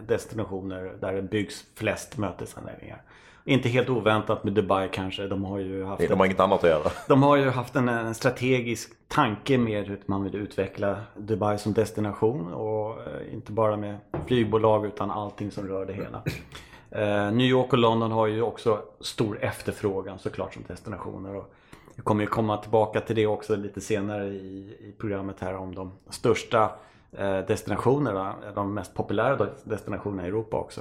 [0.07, 3.03] destinationer där det byggs flest mötesanläggningar.
[3.45, 5.27] Inte helt oväntat med Dubai kanske.
[5.27, 6.91] De har ju haft, De har inget annat att göra.
[7.09, 11.73] de har ju haft en, en strategisk tanke med hur man vill utveckla Dubai som
[11.73, 12.53] destination.
[12.53, 16.23] Och eh, inte bara med flygbolag utan allting som rör det hela.
[16.91, 21.37] Eh, New York och London har ju också stor efterfrågan såklart som destinationer.
[21.37, 21.55] Och
[21.97, 25.75] jag kommer ju komma tillbaka till det också lite senare i, i programmet här om
[25.75, 26.71] de största
[27.13, 30.81] eh, destinationerna, de mest populära destinationerna i Europa också.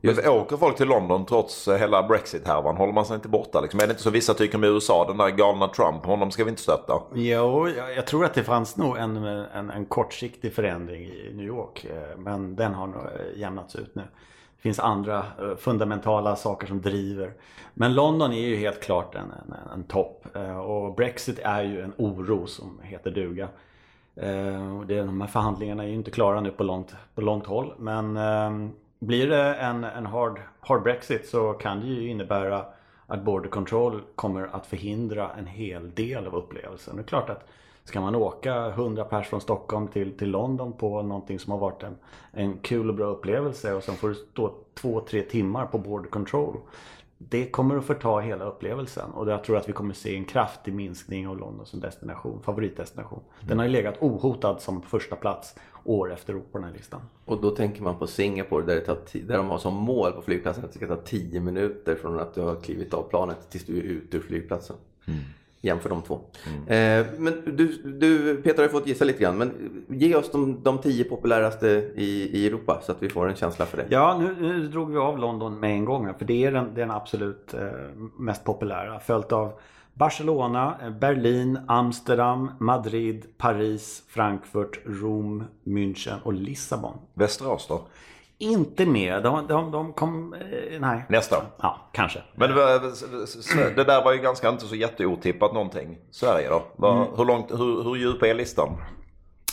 [0.00, 0.22] Just.
[0.24, 2.76] Men åker folk till London trots hela Brexit-härvan?
[2.76, 3.60] Håller man sig inte borta?
[3.60, 3.80] Liksom?
[3.80, 6.50] Är det inte så vissa tycker med USA, den där galna Trump, honom ska vi
[6.50, 7.02] inte stötta?
[7.14, 11.84] Jo, jag, tror att det fanns nog en, en, en kortsiktig förändring i New York.
[11.84, 14.02] eh, Men den har nog eh, jämnats ut nu.
[14.56, 17.32] Det finns andra eh, fundamentala saker som driver.
[17.74, 20.26] Men London är ju helt klart en, en, en topp.
[20.34, 23.48] Eh, Och Brexit är ju en oro som heter duga.
[24.16, 27.72] Eh, de här förhandlingarna är ju inte klara nu på långt, på långt håll.
[27.78, 32.64] Men eh, blir det en, en hard, hard Brexit så kan det ju innebära
[33.06, 36.96] att Border Control kommer att förhindra en hel del av upplevelsen.
[36.96, 37.48] Det är klart att
[37.84, 41.82] ska man åka 100 pers från Stockholm till, till London på någonting som har varit
[41.82, 41.96] en,
[42.32, 46.10] en kul och bra upplevelse och sen får du stå två, tre timmar på Border
[46.10, 46.56] Control.
[47.18, 50.74] Det kommer att förta hela upplevelsen och jag tror att vi kommer se en kraftig
[50.74, 53.20] minskning av London som destination, favoritdestination.
[53.40, 55.54] Den har ju legat ohotad som första plats
[55.84, 57.00] år efter år på den här listan.
[57.24, 60.22] Och då tänker man på Singapore där, det tar där de har som mål på
[60.22, 63.64] flygplatsen att det ska ta 10 minuter från att du har klivit av planet tills
[63.64, 64.76] du är ute ur flygplatsen.
[65.60, 66.20] Jämför de två.
[66.66, 70.62] Eh, men du, du Peter har ju fått gissa lite grann men ge oss de,
[70.62, 73.86] de tio populäraste i, i Europa så att vi får en känsla för det.
[73.88, 76.90] Ja, nu, nu drog vi av London med en gång för det är den, den
[76.90, 77.60] absolut eh,
[78.18, 79.00] mest populära.
[79.00, 79.52] Följt av
[79.94, 86.98] Barcelona, Berlin, Amsterdam, Madrid, Paris, Frankfurt, Rom, München och Lissabon.
[87.14, 87.80] Västerås då?
[88.38, 89.22] Inte med.
[89.22, 90.34] De, de, de kom...
[90.34, 91.04] Eh, nej.
[91.08, 91.42] Nästa.
[91.56, 92.22] Ja, kanske.
[92.34, 95.98] Men det, var, det där var ju ganska inte så jätteotippat någonting.
[96.10, 96.62] Sverige då?
[96.76, 98.68] Vad- Hur, långt, hur, hur djup är listan?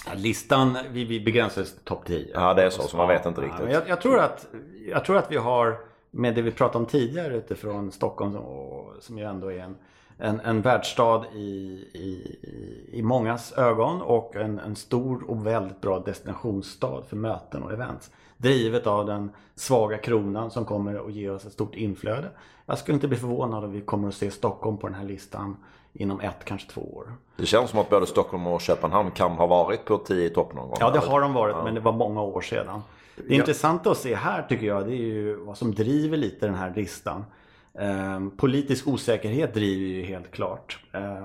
[0.07, 2.27] Ja, Listan, vi, vi oss till topp 10.
[2.33, 3.63] Ja, det är så, så man vet inte riktigt.
[3.63, 4.47] men jag, jag, tror att,
[4.87, 5.77] jag tror att vi har,
[6.11, 9.75] med det vi pratade om tidigare utifrån Stockholm, och, som ju ändå är en,
[10.17, 11.39] en, en världsstad i,
[11.93, 12.37] i,
[12.91, 18.11] i mångas ögon och en, en stor och väldigt bra destinationsstad för möten och events.
[18.37, 22.29] Drivet av den svaga kronan som kommer att ge oss ett stort inflöde.
[22.65, 25.57] Jag skulle inte bli förvånad om vi kommer att se Stockholm på den här listan
[25.93, 27.13] inom ett, kanske två år.
[27.37, 30.53] Det känns som att både Stockholm och Köpenhamn kan ha varit på 10 i topp
[30.53, 30.77] någon gång.
[30.79, 32.81] Ja, det har de varit, men det var många år sedan.
[33.15, 36.55] Det intressanta att se här tycker jag, det är ju vad som driver lite den
[36.55, 37.25] här listan.
[37.79, 40.79] Ehm, politisk osäkerhet driver ju helt klart.
[40.91, 41.23] Ehm,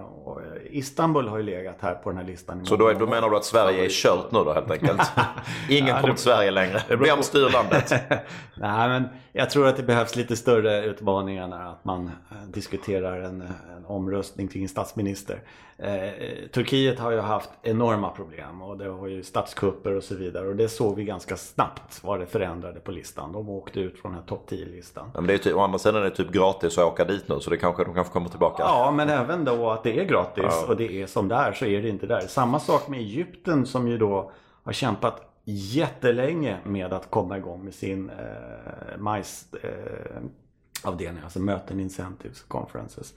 [0.71, 2.67] Istanbul har ju legat här på den här listan.
[2.67, 5.03] Så då, är, då menar du att Sverige är kört nu då helt enkelt?
[5.69, 6.83] Ingen Ja, kommer till Sverige längre.
[6.89, 7.91] Vem styr landet?
[8.55, 13.21] Nej, men jag tror att det behövs lite större utmaningar när att man eh, diskuterar
[13.21, 13.41] en,
[13.77, 15.43] en omröstning kring statsminister.
[15.79, 20.49] Eh, Turkiet har ju haft enorma problem och det har ju statskupper och så vidare
[20.49, 23.33] och det såg vi ganska snabbt vad det förändrade på listan.
[23.33, 25.11] De åkte ut från den här topp 10-listan.
[25.15, 27.29] Ja, Men det är typ, å andra sidan är det typ gratis att åka dit
[27.29, 28.63] nu så det kanske, de kanske kommer tillbaka.
[28.63, 30.65] Ja, men även då att det är gratis Ja.
[30.69, 32.21] och det är som det är så är det inte där.
[32.21, 34.31] Samma sak med Egypten som ju då
[34.65, 42.43] har kämpat jättelänge med att komma igång med sin eh, MICE eh, alltså möten, incentives,
[42.43, 43.15] conferences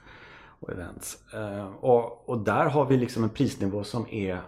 [0.59, 1.33] och events.
[1.33, 4.41] Eh, och, och där har vi liksom en prisnivå som är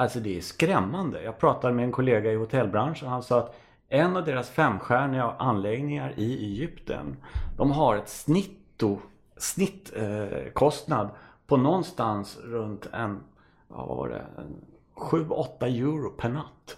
[0.00, 1.22] Alltså det är skrämmande.
[1.22, 3.54] Jag pratade med en kollega i hotellbranschen och han sa att
[3.88, 7.16] en av deras femstjärniga anläggningar i Egypten
[7.56, 8.98] de har ett snitto,
[9.36, 11.12] snittkostnad eh,
[11.46, 13.20] på någonstans runt en,
[13.68, 14.64] vad var det, en
[14.96, 16.76] 7-8 euro per natt.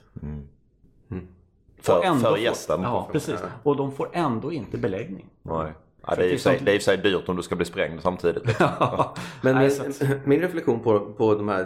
[1.83, 2.83] För, Och ändå för får- gästen.
[2.83, 3.41] Ja, precis.
[3.63, 5.27] Och de får ändå inte beläggning.
[5.43, 5.73] Nej.
[6.07, 8.01] Ja, det, är för sig, det är i sig dyrt om du ska bli sprängd
[8.03, 8.47] samtidigt.
[8.47, 8.69] liksom.
[9.43, 9.71] Men min,
[10.25, 11.61] min reflektion på, på de här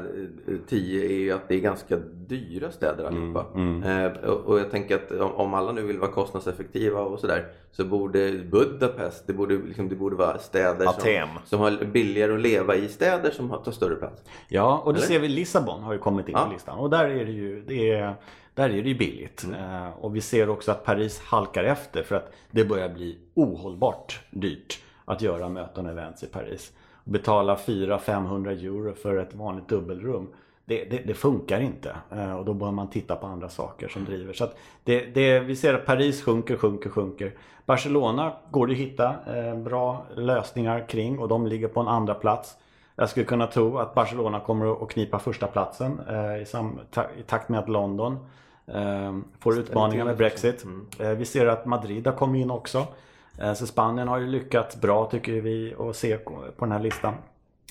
[0.48, 3.46] eh, tio är ju att det är ganska dyra städer allihopa.
[3.90, 7.46] Eh, och, och jag tänker att om, om alla nu vill vara kostnadseffektiva och sådär
[7.72, 12.40] så borde Budapest, det borde, liksom, det borde vara städer som, som har billigare att
[12.40, 14.22] leva i städer som har, tar större plats.
[14.48, 15.06] Ja, och det Eller?
[15.08, 16.44] ser vi Lissabon har ju kommit in Ja.
[16.46, 16.78] på listan.
[16.78, 18.14] Och där är det ju, det är,
[18.54, 19.44] där är det ju billigt.
[19.44, 24.20] Eh, och vi ser också att Paris halkar efter för att det börjar bli ohållbart
[24.30, 26.72] dyrt att göra möten och events i Paris.
[27.04, 30.28] Betala 400-500 euro för ett vanligt dubbelrum.
[30.64, 34.04] Det, det, det funkar inte Eh, och då bör man titta på andra saker som
[34.04, 34.32] driver.
[34.32, 34.48] Så
[34.84, 37.32] det, vi ser att Paris sjunker, sjunker, sjunker.
[37.66, 42.14] Barcelona går det att hitta eh, bra lösningar kring och de ligger på en andra
[42.14, 42.56] plats.
[42.96, 47.02] Jag skulle kunna tro att Barcelona kommer att knipa första platsen eh, i, sam, ta,
[47.18, 48.18] i takt med att London
[49.38, 50.64] får utmaningar med Brexit.
[50.98, 52.86] Eh, vi ser att Madrid har kommit in också.
[53.38, 57.14] Eh, så Spanien har ju lyckats bra tycker vi att se på den här listan.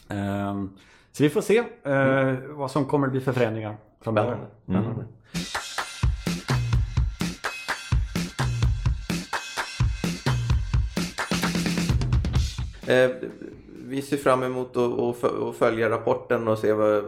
[0.09, 0.63] Eh,
[1.11, 4.37] så vi får se eh, vad som kommer att bli för förändringar framöver.
[4.63, 5.05] Spännande.
[12.87, 13.09] Eh,
[13.85, 17.03] vi ser fram emot att, att fö- att följa rapporten och se vad,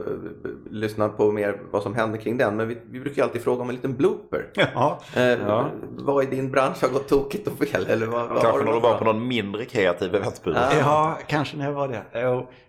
[0.71, 2.55] lyssna på mer vad som händer kring den.
[2.55, 4.45] Men vi, vi brukar ju alltid fråga om en liten blooper.
[4.75, 4.99] Ja.
[5.15, 5.65] Eh, Ja.
[5.97, 7.85] Vad i din bransch har gått tokigt och fel?
[7.89, 10.55] Eller vad, vad har Kanske du när du var på någon mindre kreativ eventbyrå.
[10.55, 10.69] Ja.
[10.79, 12.01] Ja, kanske när jag var det.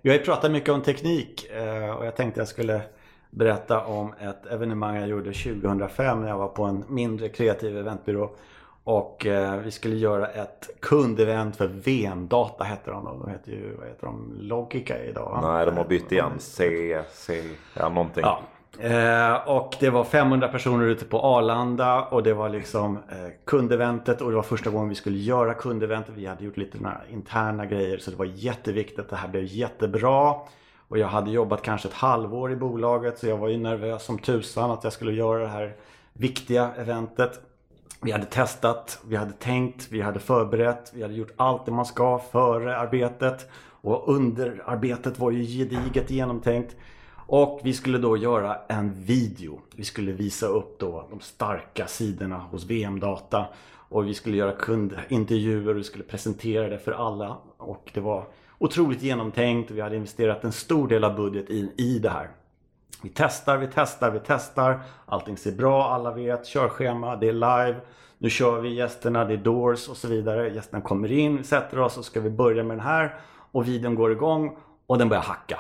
[0.03, 2.81] Vi har ju pratat mycket om teknik eh, och jag tänkte jag skulle
[3.31, 8.31] berätta om ett evenemang jag gjorde 2005 när jag var på en mindre kreativ eventbyrå.
[8.87, 13.11] Och eh, vi skulle göra ett kundevent för VM-data hette de då.
[13.11, 15.39] De heter ju, vad heter de, Logica idag?
[15.43, 16.33] Nej, de har bytt igen.
[16.39, 17.43] C, C,
[17.75, 18.25] ja någonting.
[18.25, 18.41] Ja.
[18.81, 24.21] Eh, och det var 500 personer ute på Arlanda och det var liksom eh, kundeventet
[24.21, 26.15] och det var första gången vi skulle göra kundeventet.
[26.17, 29.45] Vi hade gjort lite några interna grejer så det var jätteviktigt att det här blev
[29.45, 30.35] jättebra.
[30.89, 34.19] Och jag hade jobbat kanske ett halvår i bolaget så jag var ju nervös som
[34.19, 35.77] tusan att jag skulle göra det här
[36.13, 37.41] viktiga eventet.
[38.03, 41.87] Vi hade testat, vi hade tänkt, vi hade förberett, vi hade gjort allt det man
[41.87, 43.51] ska före arbetet.
[43.81, 46.77] Och under arbetet var ju gediget genomtänkt.
[47.29, 49.61] Och vi skulle då göra en video.
[49.77, 53.47] Vi skulle visa upp då de starka sidorna hos VM-data.
[53.89, 57.37] Och vi skulle göra kundintervjuer och vi skulle presentera det för alla.
[57.57, 58.25] Och det var
[58.59, 59.71] otroligt genomtänkt.
[59.71, 62.29] Vi hade investerat en stor del av budget i, i det här.
[63.03, 64.81] Vi testar, vi testar, vi testar.
[65.07, 66.47] Allting ser bra, alla vet.
[66.47, 67.77] Körschema, det är live.
[68.19, 70.49] Nu kör vi gästerna, det är doors och så vidare.
[70.49, 73.15] Gästerna kommer in, vi sätter oss och ska vi börja med den här.
[73.53, 75.59] Och videon går igång och den börjar hacka.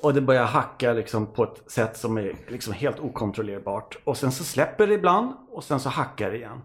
[0.00, 3.98] Och den börjar hacka liksom på ett sätt som är liksom helt okontrollerbart.
[4.04, 6.60] Och sen så släpper det ibland och sen så hackar det igen.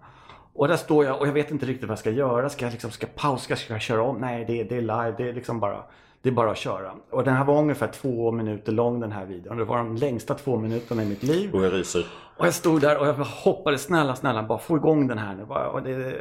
[0.53, 2.49] Och där står jag och jag vet inte riktigt vad jag ska göra.
[2.49, 3.55] Ska jag liksom, ska pausa?
[3.55, 4.17] Ska jag köra om?
[4.17, 5.13] Nej, det, det är live.
[5.17, 5.83] Det är liksom bara,
[6.27, 6.91] det är bara att köra.
[7.09, 9.57] Och den här var ungefär två minuter lång den här videon.
[9.57, 11.55] Det var de längsta två minuterna i mitt liv.
[11.55, 12.05] Och jag ryser.
[12.37, 15.43] Och jag stod där och jag hoppades snälla, snälla, bara få igång den här nu.
[15.43, 16.15] Och det,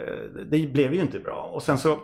[0.50, 1.50] det blev ju inte bra.
[1.52, 1.98] Och sen så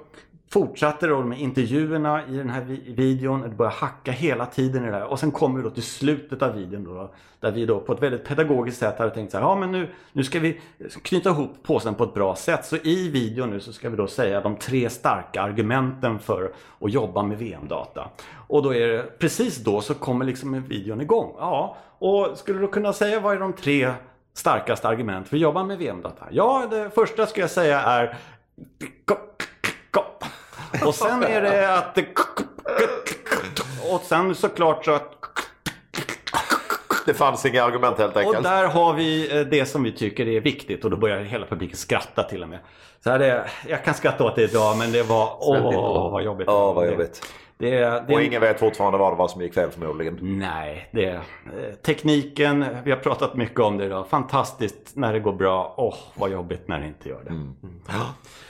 [0.53, 3.41] fortsatte då med intervjuerna i den här videon.
[3.43, 6.43] Det började hacka hela tiden i det här Och sen kommer vi då till slutet
[6.43, 7.11] av videon då.
[7.41, 9.45] Där vi då på ett väldigt pedagogiskt sätt hade tänkt så här.
[9.45, 10.61] Ja men nu, nu ska vi
[11.03, 12.65] knyta ihop påsen på ett bra sätt.
[12.65, 16.93] Så i videon nu så ska vi då säga de tre starka argumenten för att
[16.93, 18.09] jobba med VM-data.
[18.35, 21.35] Och då är det precis då så kommer liksom videon igång.
[21.39, 23.93] Ja, och skulle du kunna säga vad är de tre
[24.35, 26.27] starkaste argument för att jobba med VM-data?
[26.31, 28.19] Ja, det första skulle jag säga är
[30.87, 31.99] och sen är det att
[33.91, 35.13] och sen såklart så att
[37.07, 38.45] Det fanns inga argument helt och enkelt.
[38.45, 41.77] där har vi eh, det som vi tycker är viktigt och då börjar hela publiken
[41.77, 42.59] skratta till och med.
[43.05, 46.47] Så här det, jag kan skratta åt det idag men det var åh vad jobbigt.
[46.47, 47.23] Ja, vad jobbigt.
[47.63, 50.19] Det, det, Och ingen vet fortfarande vad det var som gick fel förmodligen.
[50.21, 51.21] Nej, det eh,
[51.83, 52.65] tekniken.
[52.85, 54.09] Vi har pratat mycket om det idag.
[54.09, 55.75] Fantastiskt när det går bra.
[55.77, 57.33] Åh, vad jobbigt när det inte gör det.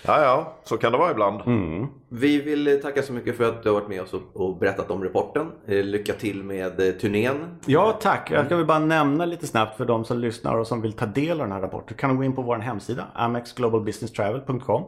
[0.07, 1.41] Ja, ja, så kan det vara ibland.
[2.09, 5.05] Vi vill tacka så mycket för att du har varit med oss och, berättat om
[5.05, 5.53] rapporten.
[5.67, 7.59] Eh, Lycka till med eh, turnén.
[7.67, 8.31] Ja, tack.
[8.31, 11.07] Jag ska väl bara nämna lite snabbt för de som lyssnar och som vill ta
[11.07, 11.97] del av den här rapporten.
[11.97, 14.85] kan gå in på vår hemsida, amexglobalbusinesstravel.com.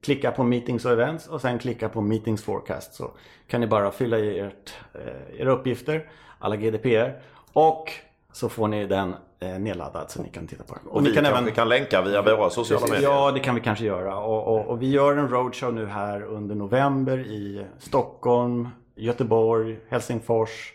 [0.00, 2.94] Klicka på meetings och events och sen klicka på meetings forecast.
[2.94, 3.10] Så
[3.46, 7.20] kan ni bara fylla i ert, eh, era uppgifter, alla GDPR.
[7.52, 7.92] Och
[8.32, 10.86] så får ni den eh, nedladdad så ni kan titta på den.
[10.86, 13.02] Och vi kan, kanske kan länka via våra sociala medier.
[13.02, 14.18] Ja, det kan vi kanske göra.
[14.18, 20.72] Och, och, och vi gör en roadshow nu här under november i Stockholm, Göteborg, Helsingfors.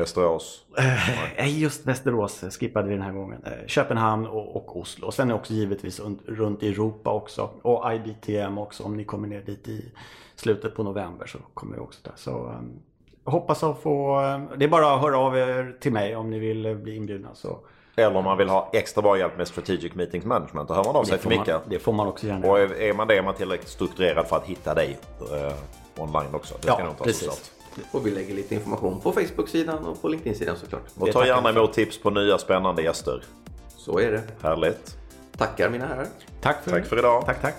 [0.00, 0.64] Västerås.
[1.38, 3.42] Nej, just Västerås skippade vi den här gången.
[3.44, 5.06] Eh, Köpenhamn och, och Oslo.
[5.06, 7.50] Och sen är också givetvis un- runt i Europa också.
[7.62, 8.82] Och IBTM också.
[8.84, 9.92] Om ni kommer ner dit i
[10.36, 12.12] slutet på november så kommer vi också där.
[12.16, 12.54] Så
[13.24, 14.20] jag hoppas att få...
[14.20, 16.96] eh, det är bara att höra av er till mig om ni vill eh, bli
[16.96, 17.28] inbjudna.
[17.34, 17.58] Så
[17.96, 20.68] Eller om man vill ha extra bra hjälp med Strategic Meetings Management.
[20.68, 21.50] Då hör man av sig till Micke.
[21.68, 24.44] det får man också gärna Och är man det är man tillräckligt strukturerad för att
[24.46, 25.52] hitta dig eh,
[26.02, 26.54] online också.
[26.54, 27.52] Det ska Ja, nog ta precis.
[27.90, 30.82] Och vi lägger lite information på Facebook-sidan och på LinkedIn-sidan såklart.
[30.98, 33.24] Och ta gärna emot tips på nya spännande gäster.
[33.76, 34.22] Så är det.
[34.42, 34.96] Härligt.
[35.36, 36.06] Tackar mina herrar.
[36.40, 37.26] Tack för, Tack för idag.
[37.26, 37.54] Tack, tack.